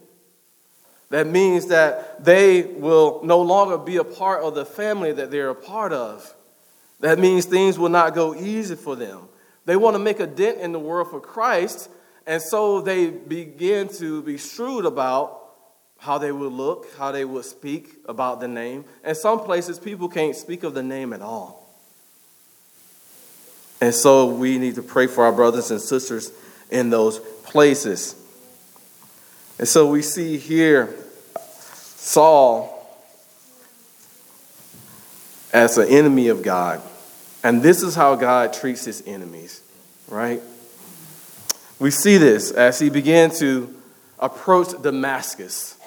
That 1.11 1.27
means 1.27 1.67
that 1.69 2.25
they 2.25 2.63
will 2.63 3.21
no 3.23 3.41
longer 3.41 3.79
be 3.79 3.97
a 3.97 4.05
part 4.05 4.43
of 4.43 4.55
the 4.55 4.67
family 4.67 5.13
that 5.13 5.31
they're 5.31 5.51
a 5.51 5.55
part 5.55 5.93
of. 5.93 6.35
That 7.01 7.19
means 7.19 7.47
things 7.47 7.79
will 7.79 7.89
not 7.89 8.15
go 8.15 8.35
easy 8.35 8.75
for 8.75 8.97
them. 8.97 9.29
They 9.65 9.77
want 9.77 9.95
to 9.95 9.99
make 9.99 10.21
a 10.21 10.27
dent 10.27 10.59
in 10.59 10.73
the 10.73 10.79
world 10.79 11.11
for 11.11 11.21
Christ, 11.21 11.89
and 12.27 12.43
so 12.43 12.81
they 12.81 13.11
begin 13.11 13.89
to 13.95 14.23
be 14.23 14.37
shrewd 14.37 14.85
about 14.85 15.38
how 15.99 16.19
they 16.19 16.33
would 16.33 16.53
look, 16.53 16.87
how 16.97 17.13
they 17.13 17.25
would 17.25 17.45
speak 17.45 17.97
about 18.09 18.41
the 18.41 18.49
name. 18.49 18.85
And 19.05 19.17
some 19.17 19.41
places, 19.41 19.79
people 19.79 20.09
can't 20.09 20.37
speak 20.37 20.63
of 20.63 20.75
the 20.75 20.83
name 20.83 21.13
at 21.13 21.21
all. 21.21 21.67
And 23.81 23.95
so 23.95 24.27
we 24.27 24.59
need 24.59 24.77
to 24.77 24.83
pray 24.83 25.07
for 25.07 25.25
our 25.25 25.33
brothers 25.33 25.71
and 25.71 25.81
sisters 25.81 26.33
in 26.71 26.91
those 26.91 27.19
places. 27.19 28.15
And 29.59 29.69
so 29.69 29.91
we 29.91 30.03
see 30.03 30.37
here 30.37 30.95
Saul 31.37 32.75
as 35.53 35.79
an 35.79 35.89
enemy 35.89 36.29
of 36.29 36.43
God. 36.43 36.81
And 37.43 37.63
this 37.63 37.83
is 37.83 37.95
how 37.95 38.17
God 38.17 38.53
treats 38.53 38.85
his 38.85 39.03
enemies, 39.07 39.63
right? 40.09 40.43
We 41.79 41.91
see 41.91 42.19
this 42.19 42.51
as 42.51 42.79
he 42.79 42.91
began 42.91 43.31
to 43.37 43.75
approach 44.19 44.81
Damascus. 44.83 45.78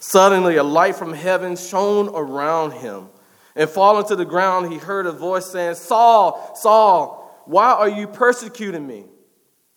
Suddenly, 0.00 0.56
a 0.56 0.62
light 0.62 0.96
from 0.96 1.12
heaven 1.12 1.56
shone 1.56 2.08
around 2.08 2.72
him. 2.72 3.08
And 3.56 3.68
falling 3.68 4.06
to 4.06 4.16
the 4.16 4.24
ground, 4.24 4.72
he 4.72 4.78
heard 4.78 5.06
a 5.06 5.12
voice 5.12 5.46
saying, 5.46 5.74
Saul, 5.74 6.54
Saul, 6.54 7.42
why 7.46 7.72
are 7.72 7.88
you 7.88 8.06
persecuting 8.06 8.86
me? 8.86 9.04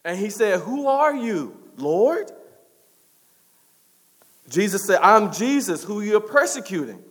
And 0.05 0.19
he 0.19 0.29
said, 0.29 0.60
Who 0.60 0.88
are 0.88 1.15
you, 1.15 1.57
Lord? 1.77 2.31
Jesus 4.49 4.86
said, 4.86 4.99
I'm 5.01 5.31
Jesus, 5.31 5.84
who 5.84 6.01
you're 6.01 6.19
persecuting. 6.19 7.01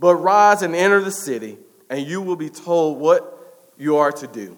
But 0.00 0.16
rise 0.16 0.62
and 0.62 0.74
enter 0.74 1.00
the 1.00 1.10
city, 1.10 1.58
and 1.90 2.06
you 2.06 2.22
will 2.22 2.36
be 2.36 2.50
told 2.50 2.98
what 2.98 3.34
you 3.76 3.96
are 3.96 4.12
to 4.12 4.26
do. 4.26 4.56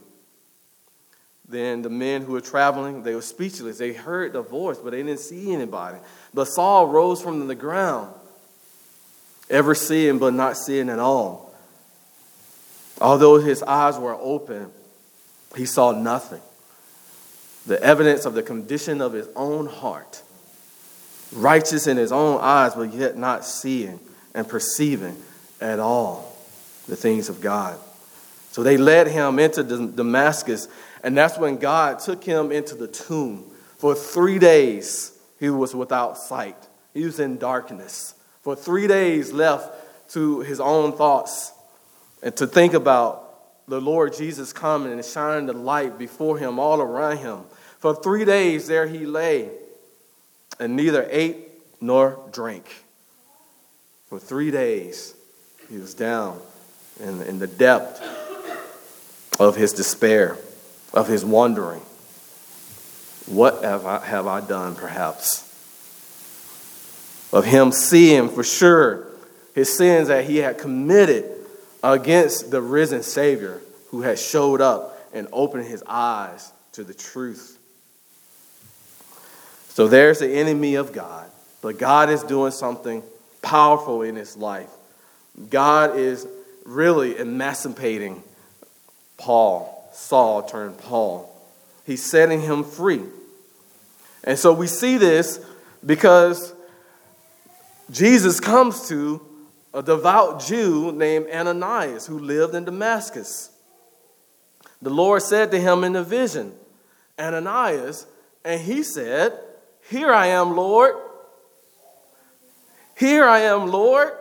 Then 1.48 1.82
the 1.82 1.90
men 1.90 2.22
who 2.22 2.32
were 2.32 2.40
traveling, 2.40 3.02
they 3.02 3.14
were 3.14 3.22
speechless. 3.22 3.78
They 3.78 3.92
heard 3.92 4.34
the 4.34 4.42
voice, 4.42 4.78
but 4.78 4.90
they 4.90 5.02
didn't 5.02 5.18
see 5.18 5.52
anybody. 5.52 5.98
But 6.32 6.46
Saul 6.46 6.86
rose 6.86 7.20
from 7.20 7.46
the 7.48 7.54
ground, 7.54 8.12
ever 9.48 9.74
seeing 9.74 10.18
but 10.18 10.32
not 10.32 10.56
seeing 10.56 10.88
at 10.88 10.98
all. 10.98 11.52
Although 13.00 13.38
his 13.38 13.62
eyes 13.62 13.98
were 13.98 14.14
open, 14.14 14.70
he 15.56 15.66
saw 15.66 15.92
nothing. 15.92 16.40
The 17.66 17.82
evidence 17.82 18.26
of 18.26 18.34
the 18.34 18.42
condition 18.42 19.00
of 19.00 19.12
his 19.12 19.28
own 19.34 19.66
heart, 19.66 20.22
righteous 21.32 21.86
in 21.86 21.96
his 21.96 22.12
own 22.12 22.38
eyes, 22.40 22.74
but 22.74 22.92
yet 22.94 23.16
not 23.16 23.44
seeing 23.44 23.98
and 24.34 24.48
perceiving 24.48 25.16
at 25.60 25.78
all 25.78 26.36
the 26.86 26.96
things 26.96 27.28
of 27.28 27.40
God. 27.40 27.78
So 28.52 28.62
they 28.62 28.76
led 28.76 29.06
him 29.06 29.38
into 29.38 29.62
Damascus, 29.62 30.68
and 31.02 31.16
that's 31.16 31.38
when 31.38 31.56
God 31.56 32.00
took 32.00 32.22
him 32.24 32.50
into 32.50 32.74
the 32.74 32.88
tomb 32.88 33.44
for 33.78 33.94
three 33.94 34.38
days 34.38 35.16
he 35.40 35.48
was 35.50 35.74
without 35.74 36.18
sight. 36.18 36.68
He 36.92 37.04
was 37.04 37.18
in 37.18 37.38
darkness. 37.38 38.14
For 38.42 38.54
three 38.54 38.86
days 38.86 39.32
left 39.32 40.12
to 40.12 40.40
his 40.40 40.60
own 40.60 40.92
thoughts 40.92 41.52
and 42.22 42.36
to 42.36 42.46
think 42.46 42.74
about 42.74 43.26
the 43.66 43.80
Lord 43.80 44.14
Jesus 44.14 44.52
coming 44.52 44.92
and 44.92 45.04
shining 45.04 45.46
the 45.46 45.54
light 45.54 45.98
before 45.98 46.38
him, 46.38 46.58
all 46.58 46.80
around 46.80 47.18
him. 47.18 47.40
For 47.78 47.94
three 47.94 48.24
days 48.24 48.66
there 48.66 48.86
he 48.86 49.06
lay 49.06 49.48
and 50.58 50.76
neither 50.76 51.08
ate 51.10 51.38
nor 51.80 52.20
drank. 52.32 52.84
For 54.08 54.18
three 54.18 54.50
days 54.50 55.14
he 55.70 55.78
was 55.78 55.94
down 55.94 56.40
in, 56.98 57.22
in 57.22 57.38
the 57.38 57.46
depth 57.46 58.02
of 59.38 59.56
his 59.56 59.72
despair, 59.72 60.36
of 60.92 61.08
his 61.08 61.24
wandering. 61.24 61.80
What 63.26 63.62
have 63.62 63.86
I, 63.86 64.04
have 64.04 64.26
I 64.26 64.40
done, 64.40 64.74
perhaps? 64.74 65.46
Of 67.32 67.44
him 67.44 67.70
seeing 67.72 68.28
for 68.28 68.42
sure 68.42 69.06
his 69.54 69.72
sins 69.76 70.08
that 70.08 70.24
he 70.24 70.38
had 70.38 70.58
committed 70.58 71.30
against 71.82 72.50
the 72.50 72.60
risen 72.60 73.02
Savior 73.02 73.60
who 73.88 74.02
had 74.02 74.18
showed 74.18 74.60
up 74.60 74.98
and 75.12 75.28
opened 75.32 75.66
his 75.66 75.82
eyes 75.86 76.52
to 76.72 76.84
the 76.84 76.94
truth. 76.94 77.58
So 79.70 79.88
there's 79.88 80.18
the 80.18 80.28
enemy 80.28 80.74
of 80.74 80.92
God, 80.92 81.30
but 81.62 81.78
God 81.78 82.10
is 82.10 82.22
doing 82.22 82.52
something 82.52 83.02
powerful 83.42 84.02
in 84.02 84.16
his 84.16 84.36
life. 84.36 84.68
God 85.48 85.96
is 85.96 86.26
really 86.64 87.16
emancipating 87.16 88.22
Paul, 89.16 89.88
Saul 89.92 90.42
turned 90.42 90.78
Paul. 90.78 91.29
He's 91.84 92.04
setting 92.04 92.40
him 92.40 92.64
free. 92.64 93.02
And 94.24 94.38
so 94.38 94.52
we 94.52 94.66
see 94.66 94.96
this 94.96 95.44
because 95.84 96.54
Jesus 97.90 98.38
comes 98.38 98.88
to 98.88 99.20
a 99.72 99.82
devout 99.82 100.40
Jew 100.40 100.92
named 100.92 101.26
Ananias 101.32 102.06
who 102.06 102.18
lived 102.18 102.54
in 102.54 102.64
Damascus. 102.64 103.50
The 104.82 104.90
Lord 104.90 105.22
said 105.22 105.50
to 105.50 105.60
him 105.60 105.84
in 105.84 105.92
the 105.92 106.02
vision, 106.02 106.52
Ananias, 107.18 108.06
and 108.44 108.60
he 108.60 108.82
said, 108.82 109.38
Here 109.88 110.12
I 110.12 110.28
am, 110.28 110.56
Lord. 110.56 110.94
Here 112.96 113.24
I 113.24 113.40
am, 113.40 113.68
Lord. 113.68 114.12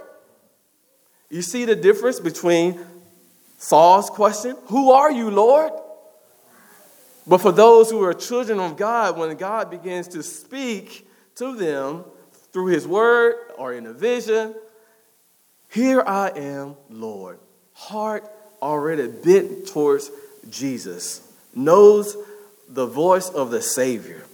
You 1.30 1.42
see 1.42 1.66
the 1.66 1.76
difference 1.76 2.20
between 2.20 2.80
Saul's 3.58 4.10
question, 4.10 4.56
Who 4.68 4.92
are 4.92 5.12
you, 5.12 5.30
Lord? 5.30 5.72
But 7.30 7.42
for 7.42 7.52
those 7.52 7.92
who 7.92 8.04
are 8.04 8.14
children 8.16 8.60
of 8.60 8.76
God, 8.76 9.16
when 9.16 9.38
God 9.38 9.70
begins 9.70 10.08
to 10.10 10.24
speak 10.24 11.08
to 11.36 11.56
them 11.56 12.04
through 12.52 12.68
his 12.68 12.88
word 12.88 13.36
or 13.56 13.72
in 13.72 13.86
a 13.86 13.94
vision, 13.94 14.56
here 15.70 16.02
I 16.02 16.30
am, 16.30 16.76
Lord. 16.90 17.38
Heart 17.74 18.28
already 18.64 19.08
bent 19.08 19.68
towards 19.68 20.10
Jesus, 20.50 21.22
knows 21.54 22.18
the 22.68 22.88
voice 22.88 23.30
of 23.30 23.52
the 23.52 23.62
Savior. 23.62 24.26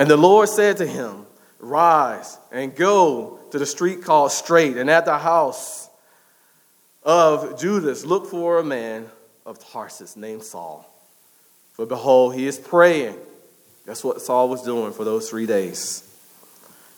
And 0.00 0.10
the 0.10 0.16
Lord 0.16 0.48
said 0.48 0.78
to 0.78 0.86
him, 0.86 1.26
Rise 1.60 2.38
and 2.50 2.74
go 2.74 3.38
to 3.52 3.58
the 3.60 3.66
street 3.66 4.02
called 4.02 4.32
Straight, 4.32 4.76
and 4.76 4.90
at 4.90 5.04
the 5.04 5.18
house 5.18 5.88
of 7.04 7.60
Judas, 7.60 8.04
look 8.04 8.26
for 8.26 8.58
a 8.58 8.64
man 8.64 9.08
of 9.46 9.60
Tarsus 9.60 10.16
named 10.16 10.42
Saul. 10.42 10.92
For 11.76 11.84
behold, 11.84 12.34
he 12.34 12.46
is 12.46 12.58
praying. 12.58 13.16
That's 13.84 14.02
what 14.02 14.22
Saul 14.22 14.48
was 14.48 14.62
doing 14.62 14.94
for 14.94 15.04
those 15.04 15.28
three 15.28 15.44
days. 15.44 16.02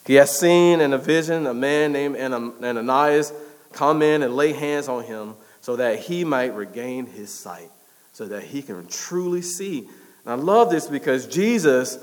He 0.07 0.15
has 0.15 0.39
seen 0.39 0.81
in 0.81 0.93
a 0.93 0.99
vision 0.99 1.49
a 1.49 1.53
man 1.53 1.93
named 1.93 2.17
Ananias 2.17 3.33
come 3.73 4.03
in 4.03 4.23
and 4.23 4.37
lay 4.37 4.53
hands 4.53 4.89
on 4.89 5.03
him 5.03 5.35
so 5.61 5.77
that 5.77 5.99
he 5.99 6.25
might 6.25 6.55
regain 6.55 7.07
his 7.07 7.35
sight, 7.35 7.71
so 8.13 8.27
that 8.27 8.45
he 8.45 8.63
can 8.63 8.87
truly 8.87 9.43
see. 9.43 9.81
And 10.25 10.33
I 10.33 10.35
love 10.35 10.71
this 10.71 10.87
because 10.87 11.27
Jesus, 11.27 11.99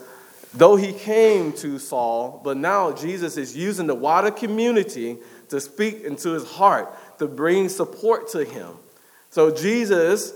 though 0.53 0.75
he 0.75 0.91
came 0.91 1.53
to 1.53 1.79
Saul, 1.79 2.41
but 2.43 2.57
now 2.57 2.91
Jesus 2.91 3.38
is 3.38 3.55
using 3.55 3.88
the 3.88 3.95
wider 3.95 4.31
community 4.31 5.17
to 5.49 5.61
speak 5.61 6.03
into 6.03 6.31
his 6.31 6.43
heart, 6.43 6.93
to 7.19 7.27
bring 7.27 7.69
support 7.69 8.27
to 8.31 8.43
him. 8.43 8.67
So 9.29 9.49
Jesus 9.49 10.33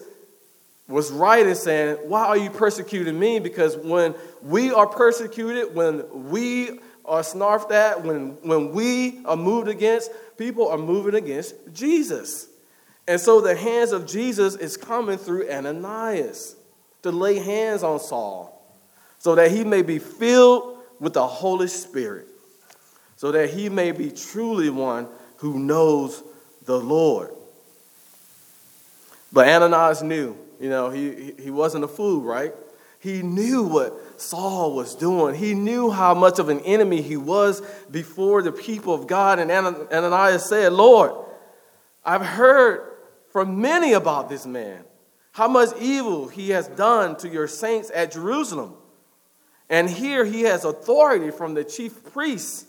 was 0.90 1.12
right 1.12 1.46
in 1.46 1.56
saying, 1.56 1.98
Why 2.10 2.26
are 2.26 2.38
you 2.38 2.50
persecuting 2.50 3.18
me? 3.18 3.40
Because 3.40 3.78
when 3.78 4.16
we 4.42 4.74
are 4.74 4.88
persecuted, 4.88 5.74
when 5.76 6.30
we 6.30 6.80
are 7.06 7.22
snarfed 7.22 7.72
at, 7.72 8.04
when, 8.04 8.32
when 8.42 8.72
we 8.72 9.24
are 9.26 9.38
moved 9.38 9.68
against, 9.68 10.12
people 10.38 10.68
are 10.68 10.78
moving 10.78 11.16
against 11.16 11.56
Jesus. 11.74 12.48
And 13.08 13.20
so 13.20 13.40
the 13.42 13.56
hands 13.56 13.92
of 13.92 14.06
Jesus 14.06 14.56
is 14.56 14.78
coming 14.78 15.18
through 15.18 15.50
Ananias 15.50 16.56
to 17.04 17.12
lay 17.12 17.40
hands 17.40 17.84
on 17.84 18.00
Saul 18.00 18.56
so 19.20 19.36
that 19.36 19.52
he 19.52 19.64
may 19.64 19.82
be 19.82 20.00
filled 20.00 20.78
with 21.00 21.14
the 21.14 21.26
Holy 21.26 21.68
Spirit, 21.68 22.28
so 23.16 23.32
that 23.32 23.50
he 23.52 23.70
may 23.70 23.92
be 23.92 24.10
truly 24.10 24.70
one 24.70 25.08
who 25.38 25.60
knows 25.60 26.24
the 26.66 26.80
Lord. 26.80 27.32
But 29.32 29.48
Ananias 29.48 30.02
knew, 30.02 30.38
you 30.60 30.70
know, 30.70 30.90
he, 30.90 31.34
he 31.40 31.52
wasn't 31.52 31.84
a 31.84 31.88
fool, 31.88 32.22
right? 32.22 32.54
He 33.00 33.22
knew 33.22 33.64
what 33.64 34.20
Saul 34.20 34.76
was 34.76 34.94
doing. 34.94 35.36
He 35.36 35.54
knew 35.54 35.90
how 35.90 36.14
much 36.14 36.38
of 36.38 36.50
an 36.50 36.60
enemy 36.62 37.02
he 37.02 37.16
was 37.16 37.62
before 37.90 38.42
the 38.42 38.52
people 38.52 38.94
of 38.94 39.08
God. 39.08 39.40
And 39.40 39.50
Ananias 39.50 40.50
said, 40.50 40.74
Lord, 40.74 41.14
I've 42.04 42.26
heard 42.26 42.92
from 43.32 43.62
many 43.62 43.94
about 43.94 44.28
this 44.28 44.46
man, 44.46 44.84
how 45.32 45.48
much 45.48 45.70
evil 45.80 46.28
he 46.28 46.50
has 46.50 46.68
done 46.68 47.16
to 47.18 47.30
your 47.30 47.48
saints 47.48 47.90
at 47.96 48.12
Jerusalem. 48.12 48.74
And 49.70 49.90
here 49.90 50.26
he 50.26 50.42
has 50.42 50.66
authority 50.66 51.32
from 51.32 51.54
the 51.54 51.64
chief 51.64 52.12
priests 52.12 52.66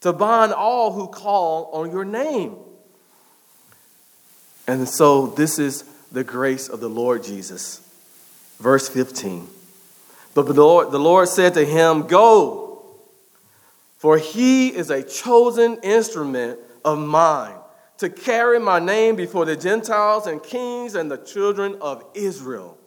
to 0.00 0.12
bind 0.12 0.52
all 0.52 0.92
who 0.92 1.08
call 1.08 1.70
on 1.72 1.90
your 1.90 2.04
name. 2.04 2.56
And 4.66 4.86
so 4.86 5.28
this 5.28 5.58
is 5.58 5.84
the 6.10 6.24
grace 6.24 6.68
of 6.68 6.80
the 6.80 6.88
Lord 6.88 7.22
Jesus. 7.22 7.80
Verse 8.58 8.88
15. 8.88 9.48
But 10.34 10.46
the 10.46 10.52
Lord, 10.52 10.90
the 10.90 10.98
Lord 10.98 11.28
said 11.28 11.54
to 11.54 11.64
him, 11.64 12.06
Go, 12.06 12.84
for 13.96 14.18
he 14.18 14.68
is 14.68 14.90
a 14.90 15.02
chosen 15.02 15.78
instrument 15.82 16.60
of 16.84 16.98
mine 16.98 17.56
to 17.98 18.08
carry 18.08 18.60
my 18.60 18.78
name 18.78 19.16
before 19.16 19.44
the 19.44 19.56
Gentiles 19.56 20.26
and 20.26 20.42
kings 20.42 20.94
and 20.94 21.10
the 21.10 21.16
children 21.16 21.76
of 21.80 22.04
Israel. 22.14 22.78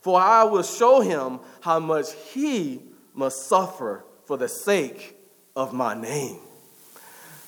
For 0.00 0.20
I 0.20 0.44
will 0.44 0.62
show 0.62 1.00
him 1.00 1.40
how 1.60 1.78
much 1.78 2.12
he 2.32 2.82
must 3.14 3.46
suffer 3.46 4.04
for 4.26 4.36
the 4.36 4.48
sake 4.48 5.16
of 5.56 5.72
my 5.72 5.94
name. 5.94 6.38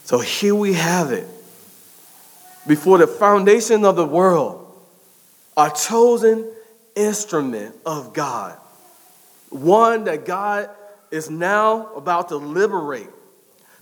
So 0.05 0.19
here 0.19 0.55
we 0.55 0.73
have 0.73 1.13
it. 1.13 1.29
Before 2.67 2.99
the 2.99 3.07
foundation 3.07 3.85
of 3.85 3.97
the 3.97 4.07
world, 4.07 4.62
a 5.57 5.71
chosen 5.71 6.51
instrument 6.95 7.75
of 7.85 8.13
God, 8.13 8.59
one 9.51 10.05
that 10.05 10.25
God 10.25 10.71
is 11.11 11.31
now 11.31 11.93
about 11.95 12.29
to 12.29 12.37
liberate 12.37 13.09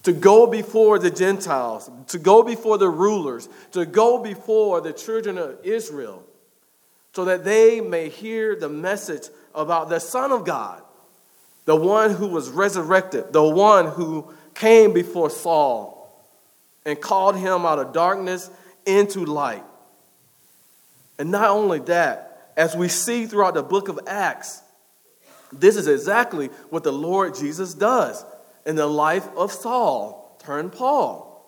to 0.02 0.12
go 0.12 0.46
before 0.46 0.98
the 0.98 1.11
Gentiles, 1.11 1.90
to 2.09 2.18
go 2.18 2.42
before 2.42 2.78
the 2.78 2.88
rulers, 2.88 3.48
to 3.72 3.85
go 3.85 4.22
before 4.22 4.80
the 4.80 4.92
children 4.92 5.37
of 5.37 5.59
Israel, 5.62 6.22
so 7.12 7.24
that 7.26 7.44
they 7.44 7.80
may 7.80 8.09
hear 8.09 8.56
the 8.56 8.68
message 8.68 9.28
about 9.54 9.88
the 9.88 9.98
Son 9.98 10.33
of 10.33 10.44
God, 10.44 10.83
the 11.66 11.76
one 11.76 12.14
who 12.14 12.28
was 12.28 12.48
resurrected, 12.48 13.33
the 13.33 13.42
one 13.42 13.87
who 13.87 14.33
came 14.54 14.92
before 14.92 15.28
Saul 15.28 15.96
and 16.87 17.00
called 17.00 17.37
him 17.37 17.66
out 17.66 17.78
of 17.78 17.92
darkness 17.92 18.50
into 18.87 19.24
light. 19.24 19.64
And 21.20 21.30
not 21.30 21.50
only 21.50 21.80
that, 21.80 22.50
as 22.56 22.74
we 22.74 22.88
see 22.88 23.26
throughout 23.26 23.52
the 23.52 23.62
book 23.62 23.88
of 23.88 24.00
Acts, 24.06 24.62
this 25.52 25.76
is 25.76 25.87
exactly 25.87 26.46
what 26.70 26.83
the 26.83 26.94
Lord 26.94 27.35
Jesus 27.35 27.74
does 27.74 28.24
in 28.64 28.74
the 28.74 28.87
life 28.87 29.28
of 29.37 29.52
Saul 29.52 30.35
turned 30.42 30.72
Paul. 30.72 31.46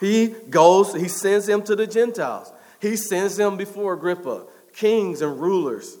He 0.00 0.28
goes, 0.28 0.94
he 0.94 1.08
sends 1.08 1.46
him 1.46 1.62
to 1.64 1.76
the 1.76 1.86
Gentiles. 1.86 2.50
He 2.80 2.96
sends 2.96 3.38
him 3.38 3.58
before 3.58 3.92
Agrippa, 3.92 4.46
kings 4.72 5.20
and 5.20 5.38
rulers. 5.38 5.98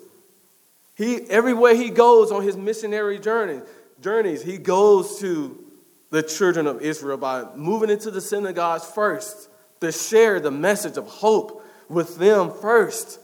He 0.96 1.16
everywhere 1.28 1.74
he 1.74 1.90
goes 1.90 2.32
on 2.32 2.42
his 2.42 2.56
missionary 2.56 3.18
journey, 3.18 3.60
journeys, 4.00 4.42
he 4.42 4.56
goes 4.56 5.18
to 5.20 5.62
the 6.08 6.22
children 6.22 6.66
of 6.66 6.80
Israel 6.80 7.18
by 7.18 7.54
moving 7.54 7.90
into 7.90 8.10
the 8.10 8.22
synagogues 8.22 8.86
first 8.86 9.50
to 9.82 9.92
share 9.92 10.40
the 10.40 10.50
message 10.50 10.96
of 10.96 11.06
hope 11.06 11.59
with 11.90 12.16
them 12.16 12.50
first. 12.50 13.20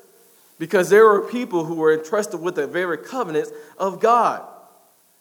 Because 0.59 0.91
there 0.91 1.05
were 1.05 1.23
people 1.23 1.65
who 1.65 1.75
were 1.75 1.95
entrusted 1.95 2.41
with 2.41 2.57
the 2.57 2.67
very 2.67 2.99
covenants 2.99 3.51
of 3.79 4.01
God. 4.01 4.47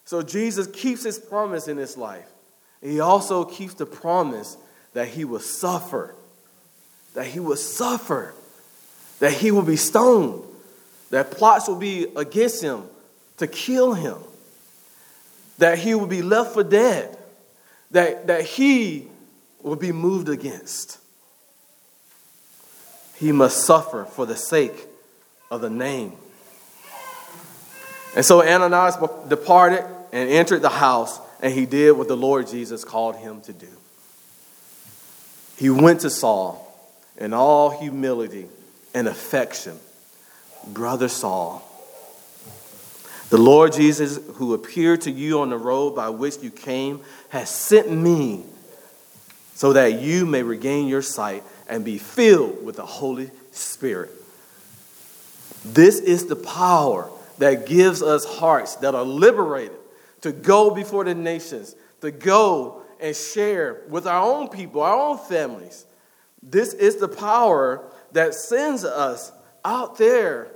So 0.04 0.22
Jesus 0.22 0.66
keeps 0.66 1.04
his 1.04 1.18
promise 1.18 1.68
in 1.68 1.76
his 1.76 1.96
life. 1.96 2.28
He 2.82 3.00
also 3.00 3.44
keeps 3.44 3.74
the 3.74 3.86
promise 3.86 4.56
that 4.92 5.08
he 5.08 5.24
will 5.24 5.40
suffer, 5.40 6.14
that 7.14 7.26
he 7.26 7.40
will 7.40 7.56
suffer, 7.56 8.34
that 9.18 9.32
he 9.32 9.50
will 9.50 9.62
be 9.62 9.76
stoned, 9.76 10.42
that 11.10 11.30
plots 11.30 11.68
will 11.68 11.76
be 11.76 12.06
against 12.16 12.62
him 12.62 12.84
to 13.38 13.46
kill 13.46 13.94
him, 13.94 14.16
that 15.58 15.78
he 15.78 15.94
will 15.94 16.06
be 16.06 16.22
left 16.22 16.54
for 16.54 16.64
dead, 16.64 17.16
that, 17.90 18.26
that 18.26 18.44
he 18.44 19.08
will 19.62 19.76
be 19.76 19.92
moved 19.92 20.28
against. 20.28 20.98
He 23.18 23.32
must 23.32 23.64
suffer 23.64 24.04
for 24.04 24.26
the 24.26 24.36
sake 24.36 24.86
of 25.50 25.60
the 25.60 25.70
name. 25.70 26.12
And 28.14 28.24
so 28.24 28.42
Ananias 28.42 28.96
departed 29.28 29.84
and 30.12 30.30
entered 30.30 30.62
the 30.62 30.70
house, 30.70 31.20
and 31.40 31.52
he 31.52 31.66
did 31.66 31.92
what 31.92 32.08
the 32.08 32.16
Lord 32.16 32.48
Jesus 32.48 32.84
called 32.84 33.16
him 33.16 33.40
to 33.42 33.52
do. 33.52 33.68
He 35.56 35.70
went 35.70 36.00
to 36.00 36.10
Saul 36.10 36.62
in 37.16 37.32
all 37.32 37.70
humility 37.70 38.46
and 38.94 39.08
affection. 39.08 39.78
Brother 40.66 41.08
Saul, 41.08 41.62
the 43.28 43.38
Lord 43.38 43.72
Jesus, 43.72 44.18
who 44.34 44.54
appeared 44.54 45.02
to 45.02 45.10
you 45.10 45.40
on 45.40 45.50
the 45.50 45.58
road 45.58 45.94
by 45.94 46.08
which 46.10 46.38
you 46.42 46.50
came, 46.50 47.00
has 47.30 47.50
sent 47.50 47.90
me 47.90 48.44
so 49.54 49.72
that 49.72 50.00
you 50.00 50.26
may 50.26 50.42
regain 50.42 50.86
your 50.86 51.02
sight 51.02 51.42
and 51.68 51.84
be 51.84 51.98
filled 51.98 52.64
with 52.64 52.76
the 52.76 52.86
Holy 52.86 53.30
Spirit. 53.50 54.10
This 55.64 55.98
is 56.00 56.26
the 56.26 56.36
power 56.36 57.10
that 57.38 57.66
gives 57.66 58.02
us 58.02 58.24
hearts 58.24 58.76
that 58.76 58.94
are 58.94 59.04
liberated 59.04 59.76
to 60.22 60.32
go 60.32 60.70
before 60.70 61.04
the 61.04 61.14
nations, 61.14 61.74
to 62.00 62.10
go 62.10 62.82
and 63.00 63.14
share 63.14 63.82
with 63.88 64.06
our 64.06 64.22
own 64.22 64.48
people, 64.48 64.82
our 64.82 64.96
own 64.96 65.18
families. 65.18 65.84
This 66.42 66.72
is 66.72 66.96
the 66.96 67.08
power 67.08 67.84
that 68.12 68.34
sends 68.34 68.84
us 68.84 69.32
out 69.64 69.98
there 69.98 70.52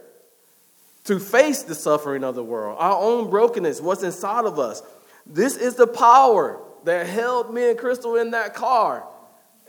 to 1.04 1.18
face 1.18 1.62
the 1.62 1.74
suffering 1.74 2.22
of 2.22 2.34
the 2.34 2.44
world, 2.44 2.76
our 2.78 2.96
own 2.98 3.28
brokenness, 3.30 3.80
what's 3.80 4.02
inside 4.02 4.44
of 4.44 4.58
us. 4.58 4.82
This 5.26 5.56
is 5.56 5.74
the 5.74 5.86
power 5.86 6.60
that 6.84 7.06
held 7.06 7.52
me 7.52 7.70
and 7.70 7.78
Crystal 7.78 8.16
in 8.16 8.30
that 8.30 8.54
car 8.54 9.04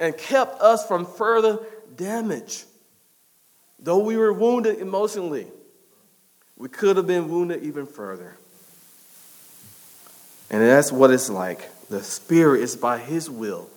and 0.01 0.17
kept 0.17 0.59
us 0.59 0.85
from 0.85 1.05
further 1.05 1.59
damage. 1.95 2.65
Though 3.79 3.99
we 3.99 4.17
were 4.17 4.33
wounded 4.33 4.79
emotionally, 4.79 5.45
we 6.57 6.69
could 6.69 6.97
have 6.97 7.05
been 7.05 7.29
wounded 7.29 7.63
even 7.63 7.85
further. 7.85 8.35
And 10.49 10.61
that's 10.61 10.91
what 10.91 11.11
it's 11.11 11.29
like. 11.29 11.69
The 11.89 12.03
Spirit 12.03 12.61
is 12.61 12.75
by 12.75 12.97
His 12.97 13.29
will, 13.29 13.69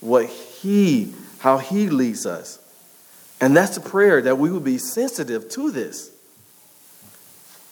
what 0.00 0.26
He, 0.26 1.12
how 1.40 1.58
He 1.58 1.88
leads 1.88 2.26
us. 2.26 2.60
And 3.40 3.56
that's 3.56 3.74
the 3.74 3.88
prayer 3.88 4.22
that 4.22 4.38
we 4.38 4.50
would 4.50 4.64
be 4.64 4.78
sensitive 4.78 5.50
to 5.50 5.72
this. 5.72 6.12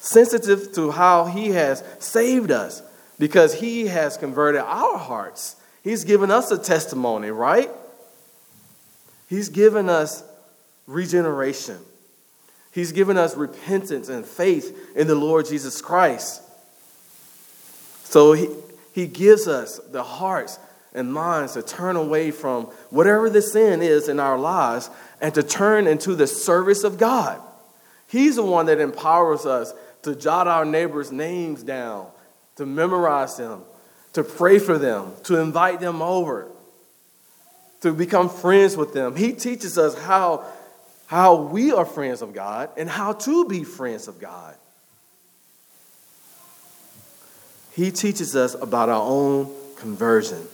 Sensitive 0.00 0.72
to 0.74 0.90
how 0.90 1.26
He 1.26 1.50
has 1.50 1.84
saved 2.00 2.50
us 2.50 2.82
because 3.20 3.54
He 3.54 3.86
has 3.86 4.16
converted 4.16 4.62
our 4.62 4.98
hearts. 4.98 5.54
He's 5.82 6.02
given 6.02 6.32
us 6.32 6.50
a 6.50 6.58
testimony, 6.58 7.30
right? 7.30 7.70
He's 9.28 9.48
given 9.48 9.88
us 9.88 10.22
regeneration. 10.86 11.78
He's 12.72 12.92
given 12.92 13.16
us 13.16 13.36
repentance 13.36 14.08
and 14.08 14.26
faith 14.26 14.76
in 14.96 15.06
the 15.06 15.14
Lord 15.14 15.46
Jesus 15.46 15.80
Christ. 15.80 16.42
So 18.04 18.32
he, 18.32 18.48
he 18.92 19.06
gives 19.06 19.48
us 19.48 19.78
the 19.78 20.02
hearts 20.02 20.58
and 20.92 21.12
minds 21.12 21.54
to 21.54 21.62
turn 21.62 21.96
away 21.96 22.30
from 22.30 22.64
whatever 22.90 23.28
the 23.28 23.42
sin 23.42 23.82
is 23.82 24.08
in 24.08 24.20
our 24.20 24.38
lives 24.38 24.90
and 25.20 25.34
to 25.34 25.42
turn 25.42 25.86
into 25.86 26.14
the 26.14 26.26
service 26.26 26.84
of 26.84 26.98
God. 26.98 27.40
He's 28.06 28.36
the 28.36 28.42
one 28.42 28.66
that 28.66 28.80
empowers 28.80 29.46
us 29.46 29.72
to 30.02 30.14
jot 30.14 30.46
our 30.46 30.64
neighbors' 30.64 31.10
names 31.10 31.62
down, 31.62 32.06
to 32.56 32.66
memorize 32.66 33.36
them, 33.36 33.62
to 34.12 34.22
pray 34.22 34.58
for 34.58 34.78
them, 34.78 35.12
to 35.24 35.40
invite 35.40 35.80
them 35.80 36.00
over, 36.00 36.48
to 37.84 37.92
become 37.92 38.30
friends 38.30 38.78
with 38.78 38.94
them. 38.94 39.14
He 39.14 39.34
teaches 39.34 39.76
us 39.76 39.94
how, 39.94 40.46
how 41.06 41.34
we 41.34 41.70
are 41.70 41.84
friends 41.84 42.22
of 42.22 42.32
God 42.32 42.70
and 42.78 42.88
how 42.88 43.12
to 43.12 43.44
be 43.44 43.62
friends 43.62 44.08
of 44.08 44.18
God. 44.18 44.54
He 47.74 47.90
teaches 47.90 48.34
us 48.34 48.54
about 48.54 48.88
our 48.88 49.02
own 49.02 49.52
conversion, 49.76 50.46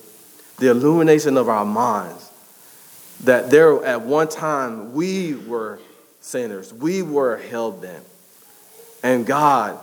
the 0.57 0.71
illumination 0.71 1.37
of 1.37 1.47
our 1.47 1.63
minds. 1.63 2.29
That 3.23 3.49
there, 3.49 3.81
at 3.85 4.01
one 4.01 4.27
time, 4.27 4.91
we 4.91 5.35
were 5.35 5.79
sinners, 6.19 6.73
we 6.73 7.01
were 7.01 7.37
hell 7.37 7.71
bent, 7.71 8.03
and 9.03 9.25
God 9.25 9.79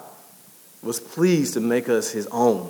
was 0.83 1.01
pleased 1.01 1.55
to 1.55 1.61
make 1.61 1.89
us 1.89 2.11
his 2.11 2.27
own. 2.27 2.69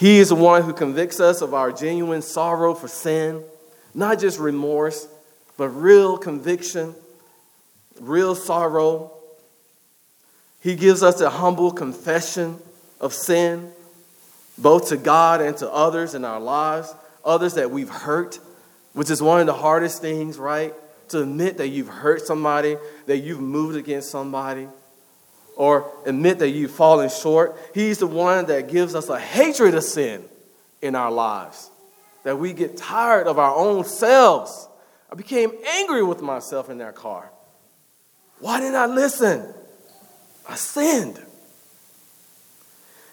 He 0.00 0.18
is 0.18 0.30
the 0.30 0.34
one 0.34 0.62
who 0.62 0.72
convicts 0.72 1.20
us 1.20 1.42
of 1.42 1.52
our 1.52 1.70
genuine 1.70 2.22
sorrow 2.22 2.72
for 2.72 2.88
sin, 2.88 3.44
not 3.92 4.18
just 4.18 4.38
remorse, 4.38 5.06
but 5.58 5.68
real 5.68 6.16
conviction, 6.16 6.94
real 8.00 8.34
sorrow. 8.34 9.12
He 10.62 10.74
gives 10.74 11.02
us 11.02 11.20
a 11.20 11.28
humble 11.28 11.70
confession 11.70 12.56
of 12.98 13.12
sin, 13.12 13.72
both 14.56 14.88
to 14.88 14.96
God 14.96 15.42
and 15.42 15.54
to 15.58 15.70
others 15.70 16.14
in 16.14 16.24
our 16.24 16.40
lives, 16.40 16.94
others 17.22 17.52
that 17.56 17.70
we've 17.70 17.90
hurt, 17.90 18.40
which 18.94 19.10
is 19.10 19.20
one 19.20 19.40
of 19.40 19.46
the 19.46 19.52
hardest 19.52 20.00
things, 20.00 20.38
right? 20.38 20.72
To 21.10 21.20
admit 21.20 21.58
that 21.58 21.68
you've 21.68 21.88
hurt 21.88 22.22
somebody, 22.22 22.78
that 23.04 23.18
you've 23.18 23.42
moved 23.42 23.76
against 23.76 24.10
somebody, 24.10 24.66
or 25.60 25.92
admit 26.06 26.38
that 26.38 26.48
you've 26.48 26.70
fallen 26.70 27.10
short. 27.10 27.54
He's 27.74 27.98
the 27.98 28.06
one 28.06 28.46
that 28.46 28.70
gives 28.70 28.94
us 28.94 29.10
a 29.10 29.20
hatred 29.20 29.74
of 29.74 29.84
sin 29.84 30.24
in 30.80 30.94
our 30.94 31.12
lives, 31.12 31.70
that 32.22 32.38
we 32.38 32.54
get 32.54 32.78
tired 32.78 33.26
of 33.26 33.38
our 33.38 33.54
own 33.54 33.84
selves. 33.84 34.66
I 35.12 35.16
became 35.16 35.52
angry 35.68 36.02
with 36.02 36.22
myself 36.22 36.70
in 36.70 36.78
that 36.78 36.94
car. 36.94 37.30
Why 38.38 38.58
didn't 38.58 38.76
I 38.76 38.86
listen? 38.86 39.52
I 40.48 40.54
sinned. 40.54 41.20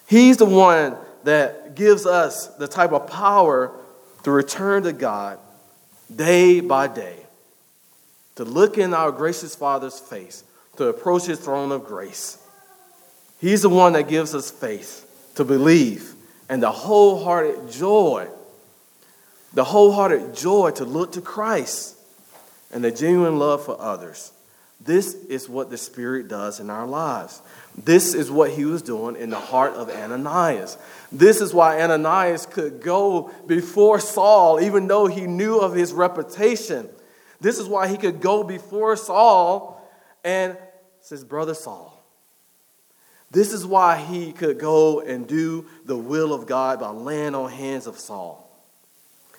He's 0.06 0.38
the 0.38 0.46
one 0.46 0.96
that 1.24 1.74
gives 1.74 2.06
us 2.06 2.46
the 2.56 2.66
type 2.66 2.92
of 2.92 3.08
power 3.08 3.78
to 4.22 4.30
return 4.30 4.84
to 4.84 4.94
God 4.94 5.38
day 6.16 6.60
by 6.60 6.86
day, 6.86 7.26
to 8.36 8.44
look 8.44 8.78
in 8.78 8.94
our 8.94 9.12
gracious 9.12 9.54
Father's 9.54 10.00
face, 10.00 10.44
to 10.78 10.88
approach 10.88 11.26
his 11.26 11.38
throne 11.38 11.70
of 11.72 11.84
grace. 11.84 12.38
He's 13.40 13.62
the 13.62 13.68
one 13.68 13.92
that 13.92 14.08
gives 14.08 14.34
us 14.34 14.50
faith 14.50 15.04
to 15.34 15.44
believe 15.44 16.14
and 16.48 16.62
the 16.62 16.72
wholehearted 16.72 17.70
joy, 17.70 18.28
the 19.52 19.64
wholehearted 19.64 20.34
joy 20.34 20.70
to 20.72 20.84
look 20.84 21.12
to 21.12 21.20
Christ 21.20 21.96
and 22.72 22.82
the 22.82 22.90
genuine 22.90 23.38
love 23.38 23.64
for 23.64 23.80
others. 23.80 24.32
This 24.80 25.14
is 25.14 25.48
what 25.48 25.70
the 25.70 25.76
Spirit 25.76 26.28
does 26.28 26.60
in 26.60 26.70
our 26.70 26.86
lives. 26.86 27.42
This 27.76 28.14
is 28.14 28.30
what 28.30 28.50
he 28.50 28.64
was 28.64 28.80
doing 28.80 29.16
in 29.16 29.30
the 29.30 29.38
heart 29.38 29.74
of 29.74 29.90
Ananias. 29.90 30.78
This 31.10 31.40
is 31.40 31.52
why 31.52 31.80
Ananias 31.80 32.46
could 32.46 32.80
go 32.80 33.32
before 33.46 33.98
Saul, 33.98 34.60
even 34.60 34.86
though 34.86 35.06
he 35.06 35.26
knew 35.26 35.58
of 35.58 35.74
his 35.74 35.92
reputation. 35.92 36.88
This 37.40 37.58
is 37.58 37.66
why 37.66 37.88
he 37.88 37.96
could 37.96 38.20
go 38.20 38.44
before 38.44 38.96
Saul 38.96 39.74
and 40.24 40.56
says, 41.08 41.24
Brother 41.24 41.54
Saul. 41.54 41.98
This 43.30 43.54
is 43.54 43.64
why 43.64 43.96
he 43.96 44.30
could 44.30 44.58
go 44.58 45.00
and 45.00 45.26
do 45.26 45.64
the 45.86 45.96
will 45.96 46.34
of 46.34 46.46
God 46.46 46.80
by 46.80 46.90
laying 46.90 47.34
on 47.34 47.50
hands 47.50 47.86
of 47.86 47.98
Saul. 47.98 48.46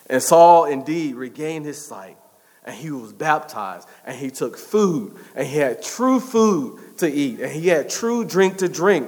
And 0.10 0.22
Saul 0.22 0.66
indeed 0.66 1.14
regained 1.14 1.68
his 1.68 1.80
sight 1.80 2.18
and 2.66 2.76
he 2.76 2.90
was 2.90 3.14
baptized 3.14 3.88
and 4.04 4.18
he 4.18 4.32
took 4.32 4.58
food 4.58 5.16
and 5.36 5.46
he 5.46 5.58
had 5.60 5.84
true 5.84 6.20
food 6.20 6.98
to 6.98 7.08
eat 7.08 7.40
and 7.40 7.52
he 7.52 7.68
had 7.68 7.88
true 7.88 8.26
drink 8.26 8.58
to 8.58 8.68
drink 8.68 9.08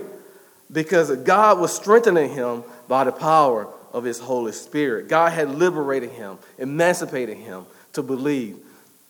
because 0.72 1.10
God 1.18 1.60
was 1.60 1.76
strengthening 1.76 2.30
him 2.30 2.64
by 2.88 3.06
the 3.06 3.12
power 3.12 3.74
of 3.92 4.04
his 4.04 4.20
Holy 4.20 4.52
Spirit. 4.52 5.08
God 5.08 5.32
had 5.32 5.50
liberated 5.50 6.12
him, 6.12 6.38
emancipated 6.60 7.38
him 7.38 7.66
to 7.94 8.04
believe 8.04 8.58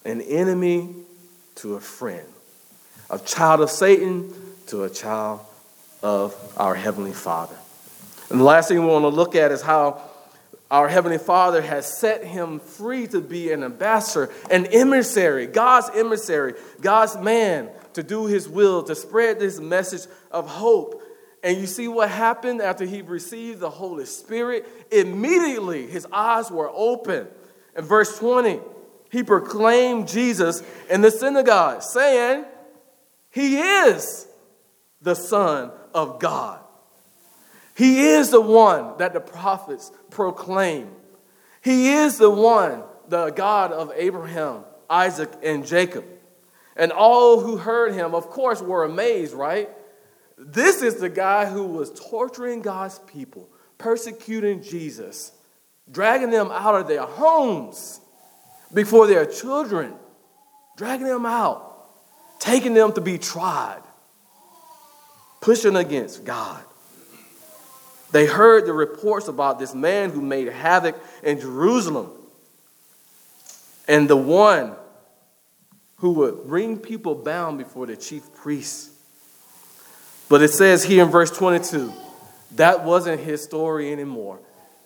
an 0.06 0.22
enemy 0.22 0.96
to 1.56 1.76
a 1.76 1.82
friend, 1.82 2.26
a 3.12 3.20
child 3.20 3.60
of 3.60 3.70
Satan 3.70 4.34
to 4.68 4.86
a 4.86 4.90
child 4.90 5.42
of 6.02 6.34
our 6.56 6.74
Heavenly 6.74 7.12
Father. 7.12 7.56
And 8.30 8.40
the 8.40 8.46
last 8.46 8.70
thing 8.70 8.80
we 8.80 8.86
want 8.86 9.04
to 9.04 9.10
look 9.10 9.36
at 9.36 9.52
is 9.52 9.62
how 9.62 10.02
our 10.72 10.88
Heavenly 10.88 11.18
Father 11.18 11.62
has 11.62 12.00
set 12.00 12.24
him 12.24 12.62
free 12.62 13.06
to 13.08 13.20
be 13.20 13.52
an 13.52 13.64
ambassador, 13.64 14.32
an 14.50 14.66
emissary, 14.68 15.46
God's 15.46 15.90
emissary, 15.94 16.54
God's 16.80 17.18
man 17.18 17.70
to 17.94 18.02
do 18.02 18.28
his 18.28 18.48
will, 18.48 18.82
to 18.84 18.96
spread 18.96 19.42
this 19.42 19.60
message 19.60 20.10
of 20.32 20.48
hope. 20.48 21.04
And 21.44 21.58
you 21.58 21.68
see 21.68 21.90
what 21.90 22.10
happened 22.10 22.62
after 22.62 22.86
he 22.86 23.02
received 23.02 23.60
the 23.60 23.70
Holy 23.70 24.06
Spirit? 24.06 24.66
Immediately 24.90 25.88
his 25.88 26.08
eyes 26.14 26.50
were 26.50 26.72
open. 26.74 27.28
In 27.76 27.84
verse 27.84 28.18
20, 28.18 28.62
he 29.12 29.24
proclaimed 29.24 30.08
Jesus 30.08 30.64
in 30.90 31.02
the 31.02 31.12
synagogue, 31.12 31.82
saying, 31.82 32.46
He 33.32 33.58
is 33.58 34.28
the 35.02 35.16
Son 35.16 35.72
of 35.94 36.20
God. 36.20 36.60
He 37.76 38.02
is 38.02 38.30
the 38.30 38.42
one 38.42 38.98
that 38.98 39.14
the 39.14 39.22
prophets 39.22 39.92
proclaim. 40.10 40.90
He 41.62 41.90
is 41.94 42.18
the 42.18 42.30
one, 42.30 42.84
the 43.08 43.30
God 43.30 43.72
of 43.72 43.92
Abraham, 43.96 44.66
Isaac, 44.90 45.32
and 45.42 45.66
Jacob. 45.66 46.06
And 46.76 46.92
all 46.92 47.40
who 47.40 47.58
heard 47.58 47.94
him, 47.94 48.14
of 48.14 48.30
course, 48.30 48.62
were 48.62 48.84
amazed, 48.84 49.34
right? 49.34 49.70
This 50.38 50.82
is 50.82 50.96
the 50.96 51.10
guy 51.10 51.46
who 51.46 51.66
was 51.66 51.92
torturing 51.92 52.62
God's 52.62 53.00
people, 53.00 53.50
persecuting 53.78 54.62
Jesus, 54.62 55.32
dragging 55.90 56.30
them 56.30 56.50
out 56.52 56.76
of 56.76 56.88
their 56.88 57.04
homes 57.04 58.02
before 58.74 59.08
their 59.08 59.26
children, 59.26 59.94
dragging 60.78 61.08
them 61.08 61.26
out, 61.26 61.71
taking 62.42 62.74
them 62.74 62.92
to 62.94 63.02
be 63.02 63.18
tried, 63.18 63.82
pushing 65.40 65.76
against 65.76 66.26
God. 66.26 66.62
They 68.12 68.26
heard 68.26 68.66
the 68.66 68.74
reports 68.74 69.30
about 69.30 69.60
this 69.60 69.74
man 69.74 70.10
who 70.10 70.22
made 70.22 70.48
havoc 70.50 71.02
in 71.24 71.40
Jerusalem 71.40 72.12
and 73.88 74.10
the 74.10 74.18
one 74.18 74.76
who 75.98 76.14
would 76.14 76.48
bring 76.48 76.78
people 76.78 77.14
bound 77.14 77.60
before 77.60 77.86
the 77.86 77.96
chief 77.96 78.34
priests. 78.34 78.90
But 80.28 80.42
it 80.42 80.50
says 80.50 80.84
here 80.84 81.04
in 81.04 81.12
verse 81.12 81.32
22 81.32 81.94
that 82.56 82.84
wasn't 82.84 83.22
his 83.22 83.44
story 83.44 83.94
anymore. 83.94 84.40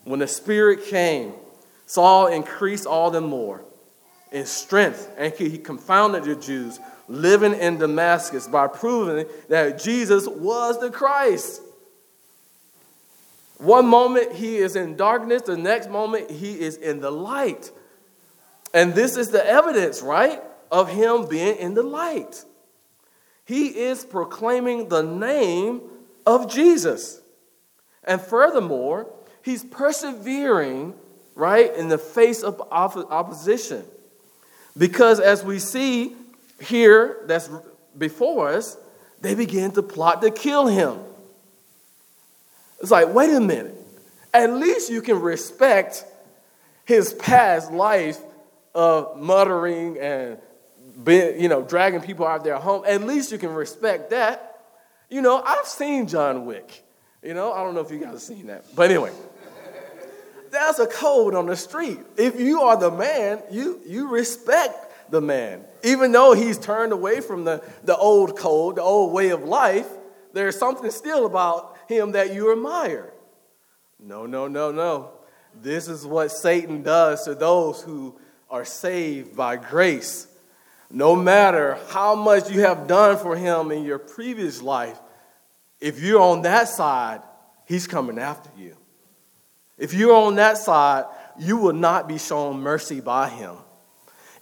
When 0.04 0.20
the 0.20 0.28
Spirit 0.28 0.84
came, 0.84 1.32
Saul 1.86 2.28
increased 2.28 2.86
all 2.86 3.10
the 3.10 3.20
more, 3.20 3.64
in 4.32 4.46
strength, 4.46 5.10
and 5.16 5.32
he 5.34 5.58
confounded 5.58 6.24
the 6.24 6.36
Jews 6.36 6.80
living 7.08 7.54
in 7.54 7.78
Damascus 7.78 8.48
by 8.48 8.66
proving 8.66 9.26
that 9.48 9.80
Jesus 9.80 10.26
was 10.26 10.80
the 10.80 10.90
Christ. 10.90 11.62
One 13.58 13.86
moment 13.86 14.32
he 14.32 14.56
is 14.56 14.76
in 14.76 14.96
darkness, 14.96 15.42
the 15.42 15.56
next 15.56 15.88
moment 15.88 16.30
he 16.30 16.60
is 16.60 16.76
in 16.76 17.00
the 17.00 17.10
light. 17.10 17.70
And 18.74 18.94
this 18.94 19.16
is 19.16 19.30
the 19.30 19.46
evidence, 19.46 20.02
right, 20.02 20.42
of 20.70 20.90
him 20.90 21.26
being 21.26 21.56
in 21.56 21.74
the 21.74 21.82
light. 21.82 22.44
He 23.44 23.68
is 23.68 24.04
proclaiming 24.04 24.88
the 24.88 25.02
name 25.02 25.80
of 26.26 26.52
Jesus. 26.52 27.22
And 28.04 28.20
furthermore, 28.20 29.06
he's 29.42 29.64
persevering, 29.64 30.94
right, 31.34 31.74
in 31.74 31.88
the 31.88 31.98
face 31.98 32.42
of 32.42 32.60
opposition. 32.70 33.84
Because 34.76 35.20
as 35.20 35.42
we 35.42 35.58
see 35.58 36.14
here, 36.60 37.18
that's 37.26 37.48
before 37.96 38.50
us, 38.50 38.76
they 39.20 39.34
begin 39.34 39.72
to 39.72 39.82
plot 39.82 40.22
to 40.22 40.30
kill 40.30 40.66
him. 40.66 40.98
It's 42.80 42.90
like, 42.90 43.12
wait 43.12 43.30
a 43.30 43.40
minute. 43.40 43.74
At 44.34 44.52
least 44.52 44.90
you 44.90 45.00
can 45.00 45.20
respect 45.20 46.04
his 46.84 47.14
past 47.14 47.72
life 47.72 48.18
of 48.74 49.18
muttering 49.18 49.98
and 49.98 50.38
being, 51.02 51.40
you 51.40 51.48
know, 51.48 51.62
dragging 51.62 52.00
people 52.00 52.26
out 52.26 52.38
of 52.38 52.44
their 52.44 52.56
home. 52.56 52.84
At 52.86 53.02
least 53.02 53.32
you 53.32 53.38
can 53.38 53.54
respect 53.54 54.10
that. 54.10 54.60
You 55.08 55.22
know, 55.22 55.42
I've 55.42 55.66
seen 55.66 56.06
John 56.06 56.44
Wick. 56.44 56.82
You 57.22 57.34
know, 57.34 57.52
I 57.52 57.62
don't 57.62 57.74
know 57.74 57.80
if 57.80 57.90
you 57.90 57.98
guys 57.98 58.12
have 58.12 58.20
seen 58.20 58.46
that. 58.48 58.64
But 58.74 58.90
anyway, 58.90 59.12
that's 60.56 60.78
a 60.78 60.86
code 60.86 61.34
on 61.34 61.46
the 61.46 61.56
street. 61.56 61.98
If 62.16 62.40
you 62.40 62.62
are 62.62 62.76
the 62.76 62.90
man, 62.90 63.42
you, 63.50 63.80
you 63.86 64.08
respect 64.08 65.10
the 65.10 65.20
man. 65.20 65.64
Even 65.84 66.12
though 66.12 66.32
he's 66.32 66.58
turned 66.58 66.92
away 66.92 67.20
from 67.20 67.44
the, 67.44 67.62
the 67.84 67.96
old 67.96 68.36
code, 68.38 68.76
the 68.76 68.82
old 68.82 69.12
way 69.12 69.30
of 69.30 69.44
life, 69.44 69.86
there's 70.32 70.58
something 70.58 70.90
still 70.90 71.26
about 71.26 71.76
him 71.88 72.12
that 72.12 72.34
you 72.34 72.52
admire. 72.52 73.12
No, 74.00 74.26
no, 74.26 74.48
no, 74.48 74.72
no. 74.72 75.10
This 75.62 75.88
is 75.88 76.06
what 76.06 76.30
Satan 76.30 76.82
does 76.82 77.24
to 77.24 77.34
those 77.34 77.82
who 77.82 78.18
are 78.50 78.64
saved 78.64 79.36
by 79.36 79.56
grace. 79.56 80.26
No 80.90 81.16
matter 81.16 81.78
how 81.88 82.14
much 82.14 82.50
you 82.50 82.60
have 82.60 82.86
done 82.86 83.18
for 83.18 83.36
him 83.36 83.70
in 83.72 83.84
your 83.84 83.98
previous 83.98 84.62
life, 84.62 84.98
if 85.80 86.00
you're 86.00 86.20
on 86.20 86.42
that 86.42 86.68
side, 86.68 87.22
he's 87.66 87.86
coming 87.86 88.18
after 88.18 88.50
you. 88.56 88.76
If 89.78 89.92
you're 89.92 90.14
on 90.14 90.36
that 90.36 90.58
side, 90.58 91.04
you 91.38 91.56
will 91.56 91.72
not 91.72 92.08
be 92.08 92.18
shown 92.18 92.60
mercy 92.60 93.00
by 93.00 93.28
him. 93.28 93.56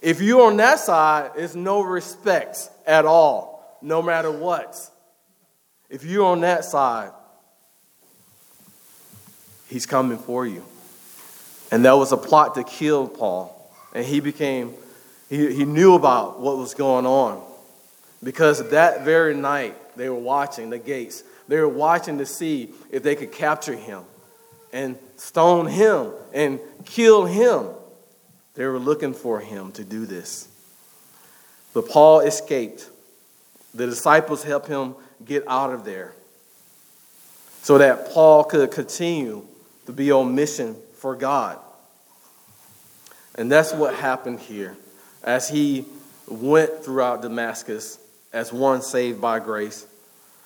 If 0.01 0.21
you're 0.21 0.47
on 0.47 0.57
that 0.57 0.79
side, 0.79 1.31
it's 1.35 1.55
no 1.55 1.81
respect 1.81 2.69
at 2.85 3.05
all, 3.05 3.77
no 3.81 4.01
matter 4.01 4.31
what. 4.31 4.77
If 5.89 6.05
you're 6.05 6.25
on 6.25 6.41
that 6.41 6.63
side, 6.63 7.11
he's 9.67 9.85
coming 9.85 10.17
for 10.17 10.45
you. 10.45 10.63
And 11.71 11.83
that 11.85 11.93
was 11.93 12.11
a 12.11 12.17
plot 12.17 12.55
to 12.55 12.63
kill 12.63 13.07
Paul. 13.07 13.51
And 13.93 14.05
he 14.05 14.19
became, 14.19 14.73
he, 15.29 15.53
he 15.53 15.65
knew 15.65 15.95
about 15.95 16.39
what 16.39 16.57
was 16.57 16.73
going 16.73 17.05
on. 17.05 17.43
Because 18.23 18.69
that 18.69 19.03
very 19.03 19.35
night, 19.35 19.75
they 19.97 20.09
were 20.09 20.15
watching 20.15 20.69
the 20.69 20.79
gates. 20.79 21.23
They 21.47 21.59
were 21.59 21.67
watching 21.67 22.19
to 22.19 22.25
see 22.25 22.73
if 22.91 23.03
they 23.03 23.15
could 23.15 23.31
capture 23.31 23.75
him 23.75 24.03
and 24.75 24.97
stone 25.15 25.67
him 25.67 26.11
and 26.33 26.59
kill 26.83 27.25
him. 27.25 27.67
They 28.55 28.65
were 28.65 28.77
looking 28.77 29.13
for 29.13 29.39
him 29.39 29.71
to 29.71 29.85
do 29.85 30.05
this. 30.05 30.49
But 31.73 31.87
Paul 31.87 32.19
escaped. 32.19 32.89
The 33.73 33.85
disciples 33.85 34.43
helped 34.43 34.67
him 34.67 34.95
get 35.23 35.45
out 35.47 35.73
of 35.73 35.85
there 35.85 36.13
so 37.61 37.77
that 37.77 38.11
Paul 38.11 38.43
could 38.43 38.69
continue 38.71 39.47
to 39.85 39.93
be 39.93 40.11
on 40.11 40.35
mission 40.35 40.75
for 40.97 41.15
God. 41.15 41.57
And 43.35 43.49
that's 43.49 43.73
what 43.73 43.95
happened 43.95 44.41
here 44.41 44.75
as 45.23 45.47
he 45.47 45.85
went 46.27 46.83
throughout 46.83 47.21
Damascus 47.21 47.97
as 48.33 48.51
one 48.51 48.81
saved 48.81 49.21
by 49.21 49.39
grace. 49.39 49.87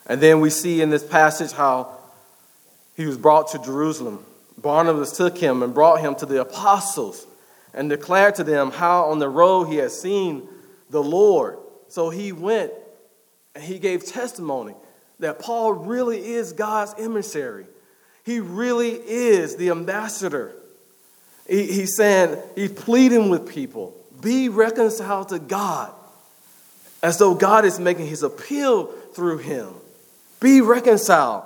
And 0.06 0.22
then 0.22 0.40
we 0.40 0.52
see 0.52 0.82
in 0.82 0.92
this 0.92 1.04
passage 1.04 1.52
how 1.52 1.99
he 3.00 3.06
was 3.06 3.18
brought 3.18 3.48
to 3.48 3.60
Jerusalem. 3.60 4.26
Barnabas 4.58 5.16
took 5.16 5.38
him 5.38 5.64
and 5.64 5.74
brought 5.74 6.02
him 6.02 6.16
to 6.16 6.26
the 6.26 6.42
apostles 6.42 7.26
and 7.74 7.90
declared 7.90 8.36
to 8.36 8.44
them 8.44 8.72
how 8.72 9.06
on 9.06 9.20
the 9.20 9.30
road 9.30 9.70
he 9.70 9.78
had 9.78 9.92
seen 9.92 10.46
the 10.90 11.02
Lord. 11.02 11.60
So 11.88 12.10
he 12.10 12.34
went 12.34 12.74
and 13.56 13.64
he 13.64 13.80
gave 13.80 14.06
testimony 14.06 14.76
that 15.20 15.40
Paul 15.40 15.72
really 15.72 16.34
is 16.34 16.52
God's 16.52 16.94
emissary. 17.00 17.68
He 18.26 18.42
really 18.42 18.90
is 18.92 19.56
the 19.56 19.70
ambassador. 19.70 20.52
He, 21.48 21.72
he's 21.72 21.96
saying, 21.96 22.38
he's 22.54 22.74
pleading 22.74 23.30
with 23.30 23.48
people 23.48 23.96
be 24.20 24.50
reconciled 24.50 25.30
to 25.30 25.40
God 25.40 25.94
as 27.02 27.18
though 27.18 27.34
God 27.34 27.64
is 27.64 27.80
making 27.80 28.08
his 28.08 28.24
appeal 28.24 28.88
through 29.14 29.38
him. 29.38 29.70
Be 30.42 30.60
reconciled 30.60 31.46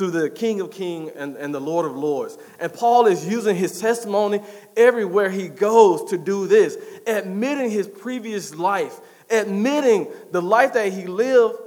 to 0.00 0.10
the 0.10 0.30
King 0.30 0.62
of 0.62 0.70
Kings 0.70 1.12
and, 1.14 1.36
and 1.36 1.54
the 1.54 1.60
Lord 1.60 1.84
of 1.84 1.94
Lords. 1.94 2.38
And 2.58 2.72
Paul 2.72 3.06
is 3.06 3.28
using 3.28 3.54
his 3.54 3.78
testimony 3.82 4.40
everywhere 4.74 5.28
he 5.28 5.48
goes 5.48 6.08
to 6.08 6.16
do 6.16 6.46
this, 6.46 6.78
admitting 7.06 7.70
his 7.70 7.86
previous 7.86 8.54
life, 8.54 8.98
admitting 9.28 10.08
the 10.30 10.40
life 10.40 10.72
that 10.72 10.90
he 10.90 11.06
lived 11.06 11.58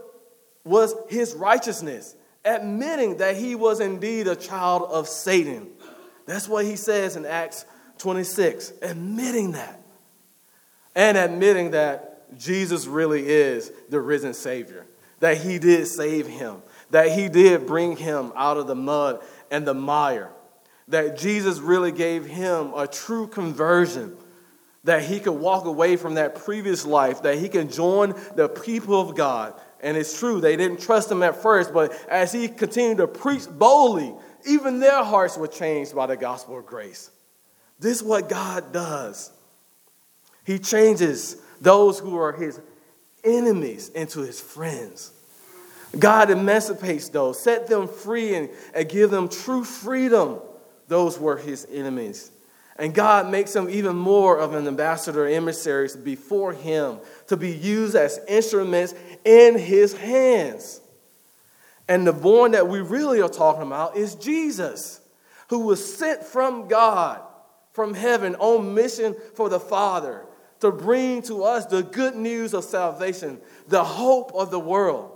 was 0.63 0.95
his 1.09 1.36
righteousness, 1.36 2.15
admitting 2.43 3.17
that 3.17 3.38
he 3.38 3.53
was 3.53 3.79
indeed 3.79 4.27
a 4.27 4.36
child 4.36 4.89
of 4.89 5.07
Satan. 5.07 5.69
That's 6.25 6.49
what 6.49 6.65
he 6.65 6.75
says 6.75 7.15
in 7.15 7.27
Acts 7.27 7.65
26, 7.99 8.73
admitting 8.81 9.51
that. 9.51 9.79
And 10.95 11.17
admitting 11.17 11.71
that 11.71 12.36
Jesus 12.39 12.88
really 12.88 13.27
is 13.27 13.71
the 13.89 14.01
risen 14.01 14.34
Savior, 14.34 14.88
that 15.19 15.38
he 15.38 15.59
did 15.59 15.86
save 15.86 16.25
him, 16.25 16.63
that 16.93 17.11
he 17.11 17.27
did 17.27 17.65
bring 17.65 17.97
him 17.97 18.31
out 18.35 18.55
of 18.55 18.67
the 18.67 18.75
mud 18.75 19.19
and 19.49 19.65
the 19.65 19.73
mire, 19.73 20.29
that 20.87 21.17
Jesus 21.17 21.57
really 21.57 21.91
gave 21.91 22.23
him 22.23 22.71
a 22.75 22.85
true 22.85 23.25
conversion, 23.25 24.15
that 24.83 25.01
he 25.01 25.19
could 25.19 25.33
walk 25.33 25.65
away 25.65 25.95
from 25.95 26.13
that 26.13 26.35
previous 26.35 26.85
life, 26.85 27.23
that 27.23 27.39
he 27.39 27.49
can 27.49 27.67
join 27.67 28.13
the 28.35 28.47
people 28.47 29.01
of 29.01 29.15
God. 29.15 29.59
And 29.81 29.97
it's 29.97 30.19
true, 30.19 30.39
they 30.39 30.55
didn't 30.55 30.81
trust 30.81 31.09
him 31.09 31.23
at 31.23 31.41
first, 31.41 31.73
but 31.73 31.91
as 32.09 32.31
he 32.31 32.47
continued 32.47 32.97
to 32.97 33.07
preach 33.07 33.47
boldly, 33.49 34.13
even 34.45 34.79
their 34.79 35.03
hearts 35.03 35.35
were 35.35 35.47
changed 35.47 35.95
by 35.95 36.05
the 36.05 36.15
gospel 36.15 36.59
of 36.59 36.67
grace. 36.67 37.09
This 37.79 38.01
is 38.01 38.03
what 38.03 38.29
God 38.29 38.71
does. 38.71 39.31
He 40.45 40.59
changes 40.59 41.37
those 41.59 41.97
who 41.97 42.15
are 42.19 42.33
his 42.33 42.61
enemies 43.23 43.89
into 43.89 44.19
his 44.19 44.39
friends. 44.39 45.12
God 45.97 46.31
emancipates 46.31 47.09
those, 47.09 47.39
set 47.39 47.67
them 47.67 47.87
free, 47.87 48.35
and, 48.35 48.49
and 48.73 48.89
give 48.89 49.11
them 49.11 49.29
true 49.29 49.63
freedom. 49.63 50.39
Those 50.87 51.19
were 51.19 51.37
his 51.37 51.67
enemies. 51.71 52.31
And 52.77 52.93
God 52.93 53.29
makes 53.29 53.53
them 53.53 53.69
even 53.69 53.95
more 53.95 54.39
of 54.39 54.55
an 54.55 54.67
ambassador, 54.67 55.27
emissaries 55.27 55.95
before 55.95 56.53
him 56.53 56.99
to 57.27 57.37
be 57.37 57.51
used 57.51 57.95
as 57.95 58.19
instruments 58.27 58.95
in 59.23 59.57
his 59.57 59.93
hands. 59.93 60.81
And 61.87 62.07
the 62.07 62.13
born 62.13 62.51
that 62.51 62.67
we 62.67 62.79
really 62.79 63.21
are 63.21 63.29
talking 63.29 63.61
about 63.61 63.95
is 63.95 64.15
Jesus, 64.15 65.01
who 65.49 65.59
was 65.59 65.95
sent 65.95 66.23
from 66.23 66.67
God, 66.67 67.21
from 67.73 67.93
heaven, 67.93 68.35
on 68.35 68.73
mission 68.73 69.15
for 69.35 69.49
the 69.49 69.59
Father 69.59 70.25
to 70.61 70.71
bring 70.71 71.21
to 71.23 71.43
us 71.43 71.65
the 71.65 71.83
good 71.83 72.15
news 72.15 72.53
of 72.53 72.63
salvation, 72.63 73.39
the 73.67 73.83
hope 73.83 74.31
of 74.33 74.49
the 74.49 74.59
world. 74.59 75.12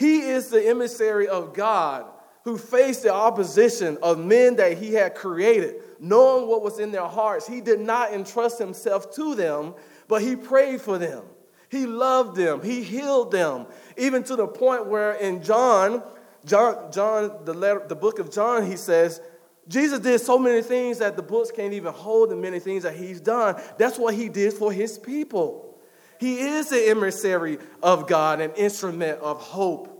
He 0.00 0.20
is 0.20 0.48
the 0.48 0.66
emissary 0.66 1.28
of 1.28 1.52
God 1.52 2.06
who 2.44 2.56
faced 2.56 3.02
the 3.02 3.12
opposition 3.12 3.98
of 4.02 4.18
men 4.18 4.56
that 4.56 4.78
he 4.78 4.94
had 4.94 5.14
created, 5.14 5.74
knowing 6.00 6.48
what 6.48 6.62
was 6.62 6.78
in 6.78 6.90
their 6.90 7.06
hearts. 7.06 7.46
He 7.46 7.60
did 7.60 7.80
not 7.80 8.14
entrust 8.14 8.58
himself 8.58 9.14
to 9.16 9.34
them, 9.34 9.74
but 10.08 10.22
he 10.22 10.36
prayed 10.36 10.80
for 10.80 10.96
them. 10.96 11.24
He 11.68 11.84
loved 11.84 12.34
them. 12.34 12.62
He 12.62 12.82
healed 12.82 13.30
them, 13.30 13.66
even 13.98 14.22
to 14.22 14.36
the 14.36 14.46
point 14.46 14.86
where 14.86 15.12
in 15.12 15.42
John, 15.42 16.02
John, 16.46 16.90
John 16.90 17.44
the, 17.44 17.52
letter, 17.52 17.84
the 17.86 17.94
book 17.94 18.18
of 18.20 18.32
John, 18.32 18.64
he 18.64 18.78
says, 18.78 19.20
Jesus 19.68 20.00
did 20.00 20.22
so 20.22 20.38
many 20.38 20.62
things 20.62 20.96
that 21.00 21.14
the 21.14 21.22
books 21.22 21.50
can't 21.50 21.74
even 21.74 21.92
hold 21.92 22.30
the 22.30 22.36
many 22.36 22.58
things 22.58 22.84
that 22.84 22.96
he's 22.96 23.20
done. 23.20 23.60
That's 23.76 23.98
what 23.98 24.14
he 24.14 24.30
did 24.30 24.54
for 24.54 24.72
his 24.72 24.98
people. 24.98 25.69
He 26.20 26.38
is 26.38 26.68
the 26.68 26.90
emissary 26.90 27.58
of 27.82 28.06
God, 28.06 28.42
an 28.42 28.52
instrument 28.52 29.20
of 29.20 29.40
hope. 29.40 29.96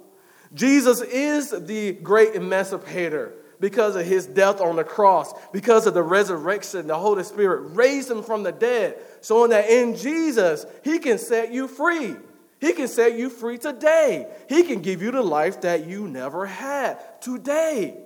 Jesus 0.52 1.00
is 1.00 1.48
the 1.50 1.92
great 1.92 2.34
emancipator 2.34 3.32
because 3.58 3.96
of 3.96 4.04
his 4.04 4.26
death 4.26 4.60
on 4.60 4.76
the 4.76 4.84
cross, 4.84 5.32
because 5.50 5.86
of 5.86 5.94
the 5.94 6.02
resurrection, 6.02 6.88
the 6.88 6.98
Holy 6.98 7.24
Spirit 7.24 7.74
raised 7.74 8.10
him 8.10 8.22
from 8.22 8.42
the 8.42 8.52
dead, 8.52 8.98
showing 9.22 9.48
that 9.50 9.70
in 9.70 9.96
Jesus, 9.96 10.66
he 10.84 10.98
can 10.98 11.16
set 11.16 11.54
you 11.54 11.66
free. 11.66 12.14
He 12.60 12.74
can 12.74 12.88
set 12.88 13.16
you 13.16 13.30
free 13.30 13.56
today. 13.56 14.30
He 14.46 14.64
can 14.64 14.82
give 14.82 15.00
you 15.00 15.12
the 15.12 15.22
life 15.22 15.62
that 15.62 15.86
you 15.86 16.06
never 16.06 16.44
had 16.44 17.22
today. 17.22 17.96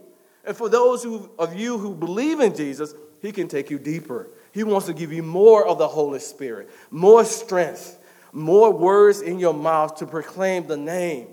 And 0.45 0.57
for 0.57 0.69
those 0.69 1.03
who, 1.03 1.31
of 1.37 1.57
you 1.57 1.79
who 1.79 1.97
believe 1.97 2.39
in 2.39 2.55
Jesus, 2.55 2.95
he 3.21 3.33
can 3.33 3.49
take 3.49 3.71
you 3.71 3.81
deeper. 3.81 4.29
He 4.53 4.63
wants 4.63 4.87
to 4.87 4.95
give 4.95 5.13
you 5.13 5.25
more 5.25 5.67
of 5.67 5.79
the 5.79 5.89
Holy 5.89 6.21
Spirit, 6.21 6.71
more 6.93 7.25
strength, 7.25 7.99
more 8.35 8.73
words 8.73 9.21
in 9.21 9.39
your 9.39 9.55
mouth 9.55 9.97
to 9.97 10.07
proclaim 10.07 10.67
the 10.67 10.77
name. 10.77 11.29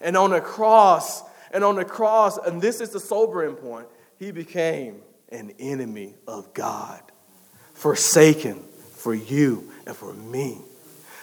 And 0.00 0.16
on 0.16 0.30
the 0.30 0.40
cross, 0.40 1.22
and 1.52 1.62
on 1.62 1.76
the 1.76 1.84
cross, 1.84 2.38
and 2.38 2.60
this 2.60 2.80
is 2.80 2.90
the 2.90 3.00
sobering 3.00 3.54
point, 3.54 3.86
he 4.18 4.30
became 4.30 5.02
an 5.30 5.52
enemy 5.58 6.14
of 6.26 6.52
God, 6.54 7.00
forsaken 7.74 8.62
for 8.94 9.14
you 9.14 9.70
and 9.86 9.94
for 9.94 10.12
me. 10.14 10.58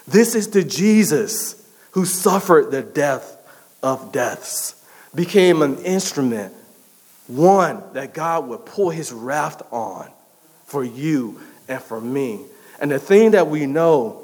This 0.07 0.36
is 0.36 0.49
the 0.49 0.63
Jesus 0.63 1.67
who 1.91 2.05
suffered 2.05 2.71
the 2.71 2.84
death 2.84 3.38
of 3.81 4.11
deaths, 4.11 4.75
became 5.15 5.61
an 5.61 5.77
instrument, 5.79 6.53
one 7.27 7.81
that 7.93 8.13
God 8.13 8.47
would 8.47 8.65
pour 8.65 8.91
his 8.91 9.11
wrath 9.11 9.61
on 9.71 10.09
for 10.65 10.84
you 10.84 11.39
and 11.67 11.81
for 11.81 11.99
me. 12.01 12.41
And 12.79 12.91
the 12.91 12.99
thing 12.99 13.31
that 13.31 13.47
we 13.47 13.65
know 13.65 14.22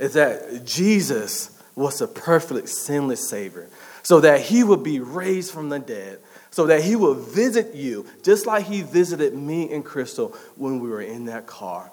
is 0.00 0.14
that 0.14 0.64
Jesus 0.64 1.56
was 1.76 2.00
a 2.00 2.08
perfect, 2.08 2.68
sinless 2.68 3.28
Savior, 3.28 3.68
so 4.02 4.20
that 4.20 4.40
he 4.40 4.64
would 4.64 4.82
be 4.82 4.98
raised 4.98 5.52
from 5.52 5.68
the 5.68 5.78
dead, 5.78 6.18
so 6.50 6.66
that 6.66 6.82
he 6.82 6.96
would 6.96 7.18
visit 7.18 7.74
you, 7.74 8.06
just 8.22 8.46
like 8.46 8.64
he 8.64 8.82
visited 8.82 9.34
me 9.34 9.72
and 9.72 9.84
Crystal 9.84 10.34
when 10.56 10.80
we 10.80 10.88
were 10.88 11.02
in 11.02 11.26
that 11.26 11.46
car. 11.46 11.92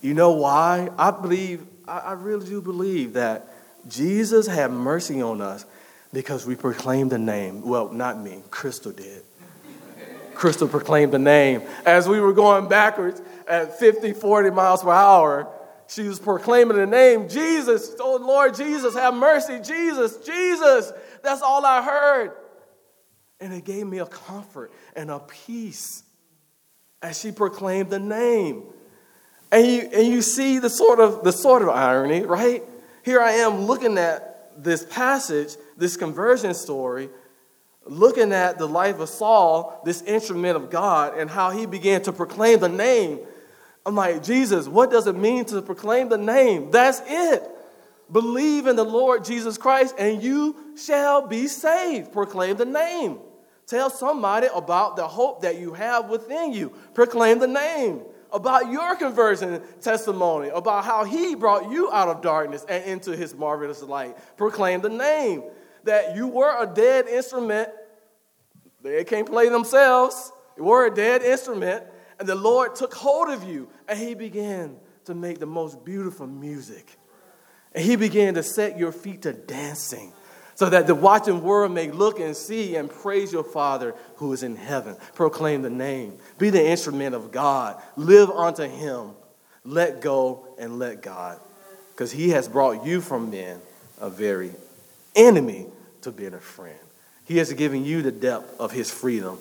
You 0.00 0.14
know 0.14 0.30
why? 0.32 0.88
I 0.96 1.10
believe, 1.10 1.66
I 1.86 2.12
really 2.12 2.46
do 2.46 2.62
believe 2.62 3.14
that 3.14 3.48
Jesus 3.88 4.46
had 4.46 4.70
mercy 4.70 5.20
on 5.20 5.40
us 5.40 5.66
because 6.12 6.46
we 6.46 6.54
proclaimed 6.54 7.10
the 7.10 7.18
name. 7.18 7.62
Well, 7.62 7.92
not 7.92 8.20
me, 8.20 8.42
Crystal 8.50 8.92
did. 8.92 9.22
Crystal 10.34 10.68
proclaimed 10.68 11.12
the 11.12 11.18
name. 11.18 11.62
As 11.84 12.08
we 12.08 12.20
were 12.20 12.32
going 12.32 12.68
backwards 12.68 13.20
at 13.48 13.78
50, 13.78 14.12
40 14.12 14.50
miles 14.50 14.82
per 14.82 14.90
hour, 14.90 15.48
she 15.94 16.04
was 16.04 16.18
proclaiming 16.18 16.76
the 16.76 16.86
name 16.86 17.28
Jesus. 17.28 17.94
Oh, 18.00 18.16
Lord 18.16 18.54
Jesus, 18.54 18.94
have 18.94 19.14
mercy. 19.14 19.60
Jesus, 19.60 20.16
Jesus. 20.24 20.92
That's 21.22 21.42
all 21.42 21.64
I 21.66 21.82
heard. 21.82 22.32
And 23.40 23.52
it 23.52 23.64
gave 23.64 23.86
me 23.86 23.98
a 23.98 24.06
comfort 24.06 24.72
and 24.96 25.10
a 25.10 25.18
peace 25.18 26.02
as 27.02 27.20
she 27.20 27.30
proclaimed 27.30 27.90
the 27.90 27.98
name. 27.98 28.64
And 29.50 29.66
you, 29.66 29.80
and 29.92 30.06
you 30.06 30.22
see 30.22 30.58
the 30.58 30.70
sort 30.70 30.98
of 30.98 31.24
the 31.24 31.32
sort 31.32 31.60
of 31.60 31.68
irony, 31.68 32.22
right? 32.22 32.62
Here 33.04 33.20
I 33.20 33.32
am 33.32 33.62
looking 33.62 33.98
at 33.98 34.52
this 34.56 34.86
passage, 34.86 35.56
this 35.76 35.96
conversion 35.96 36.54
story, 36.54 37.10
looking 37.84 38.32
at 38.32 38.56
the 38.56 38.66
life 38.66 38.98
of 39.00 39.08
Saul, 39.10 39.82
this 39.84 40.00
instrument 40.02 40.56
of 40.56 40.70
God, 40.70 41.18
and 41.18 41.28
how 41.28 41.50
he 41.50 41.66
began 41.66 42.00
to 42.02 42.12
proclaim 42.12 42.60
the 42.60 42.68
name. 42.68 43.20
I'm 43.84 43.94
like, 43.94 44.22
Jesus, 44.22 44.68
what 44.68 44.90
does 44.90 45.06
it 45.06 45.16
mean 45.16 45.44
to 45.46 45.60
proclaim 45.62 46.08
the 46.08 46.18
name? 46.18 46.70
That's 46.70 47.02
it. 47.06 47.48
Believe 48.10 48.66
in 48.66 48.76
the 48.76 48.84
Lord 48.84 49.24
Jesus 49.24 49.56
Christ, 49.58 49.94
and 49.98 50.22
you 50.22 50.56
shall 50.76 51.26
be 51.26 51.46
saved. 51.46 52.12
Proclaim 52.12 52.56
the 52.56 52.66
name. 52.66 53.18
Tell 53.66 53.88
somebody 53.90 54.48
about 54.54 54.96
the 54.96 55.08
hope 55.08 55.42
that 55.42 55.58
you 55.58 55.72
have 55.72 56.10
within 56.10 56.52
you. 56.52 56.72
Proclaim 56.94 57.38
the 57.38 57.46
name. 57.46 58.02
About 58.32 58.70
your 58.70 58.96
conversion 58.96 59.62
testimony, 59.80 60.48
about 60.48 60.84
how 60.84 61.04
he 61.04 61.34
brought 61.34 61.70
you 61.70 61.90
out 61.92 62.08
of 62.08 62.22
darkness 62.22 62.64
and 62.66 62.82
into 62.84 63.14
his 63.14 63.34
marvelous 63.34 63.82
light. 63.82 64.16
Proclaim 64.36 64.80
the 64.80 64.88
name 64.88 65.42
that 65.84 66.16
you 66.16 66.28
were 66.28 66.62
a 66.62 66.66
dead 66.66 67.08
instrument. 67.08 67.68
They 68.82 69.04
can't 69.04 69.26
play 69.26 69.48
themselves. 69.48 70.32
You 70.56 70.64
were 70.64 70.86
a 70.86 70.94
dead 70.94 71.22
instrument, 71.22 71.84
and 72.22 72.28
the 72.28 72.36
Lord 72.36 72.76
took 72.76 72.94
hold 72.94 73.30
of 73.30 73.42
you, 73.42 73.68
and 73.88 73.98
He 73.98 74.14
began 74.14 74.76
to 75.06 75.14
make 75.14 75.40
the 75.40 75.46
most 75.46 75.84
beautiful 75.84 76.28
music. 76.28 76.96
And 77.74 77.84
He 77.84 77.96
began 77.96 78.34
to 78.34 78.44
set 78.44 78.78
your 78.78 78.92
feet 78.92 79.22
to 79.22 79.32
dancing 79.32 80.12
so 80.54 80.70
that 80.70 80.86
the 80.86 80.94
watching 80.94 81.42
world 81.42 81.72
may 81.72 81.90
look 81.90 82.20
and 82.20 82.36
see 82.36 82.76
and 82.76 82.88
praise 82.88 83.32
your 83.32 83.42
Father 83.42 83.96
who 84.18 84.32
is 84.32 84.44
in 84.44 84.54
heaven. 84.54 84.96
Proclaim 85.16 85.62
the 85.62 85.70
name. 85.70 86.16
Be 86.38 86.50
the 86.50 86.64
instrument 86.64 87.16
of 87.16 87.32
God. 87.32 87.82
Live 87.96 88.30
unto 88.30 88.68
Him. 88.68 89.16
Let 89.64 90.00
go 90.00 90.46
and 90.60 90.78
let 90.78 91.02
God. 91.02 91.40
Because 91.90 92.12
He 92.12 92.28
has 92.28 92.46
brought 92.46 92.86
you 92.86 93.00
from 93.00 93.32
men 93.32 93.60
a 94.00 94.08
very 94.08 94.52
enemy 95.16 95.66
to 96.02 96.12
being 96.12 96.34
a 96.34 96.40
friend. 96.40 96.78
He 97.24 97.38
has 97.38 97.52
given 97.52 97.84
you 97.84 98.00
the 98.00 98.12
depth 98.12 98.60
of 98.60 98.70
his 98.70 98.92
freedom, 98.92 99.40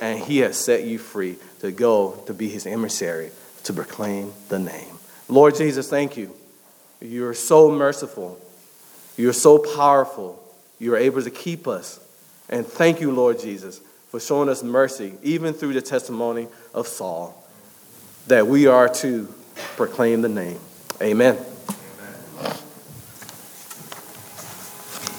and 0.00 0.18
he 0.18 0.38
has 0.38 0.56
set 0.56 0.84
you 0.84 0.98
free 0.98 1.36
to 1.62 1.70
go 1.70 2.20
to 2.26 2.34
be 2.34 2.48
his 2.48 2.66
emissary, 2.66 3.30
to 3.62 3.72
proclaim 3.72 4.32
the 4.48 4.58
name. 4.58 4.98
Lord 5.28 5.54
Jesus, 5.54 5.88
thank 5.88 6.16
you. 6.16 6.34
You're 7.00 7.34
so 7.34 7.70
merciful. 7.70 8.38
You're 9.16 9.32
so 9.32 9.58
powerful. 9.58 10.42
You're 10.80 10.96
able 10.96 11.22
to 11.22 11.30
keep 11.30 11.68
us. 11.68 12.00
And 12.48 12.66
thank 12.66 13.00
you, 13.00 13.12
Lord 13.12 13.38
Jesus, 13.38 13.80
for 14.08 14.18
showing 14.18 14.48
us 14.48 14.64
mercy, 14.64 15.14
even 15.22 15.54
through 15.54 15.74
the 15.74 15.82
testimony 15.82 16.48
of 16.74 16.88
Saul, 16.88 17.40
that 18.26 18.48
we 18.48 18.66
are 18.66 18.88
to 18.94 19.32
proclaim 19.76 20.20
the 20.20 20.28
name. 20.28 20.58
Amen. 21.00 21.38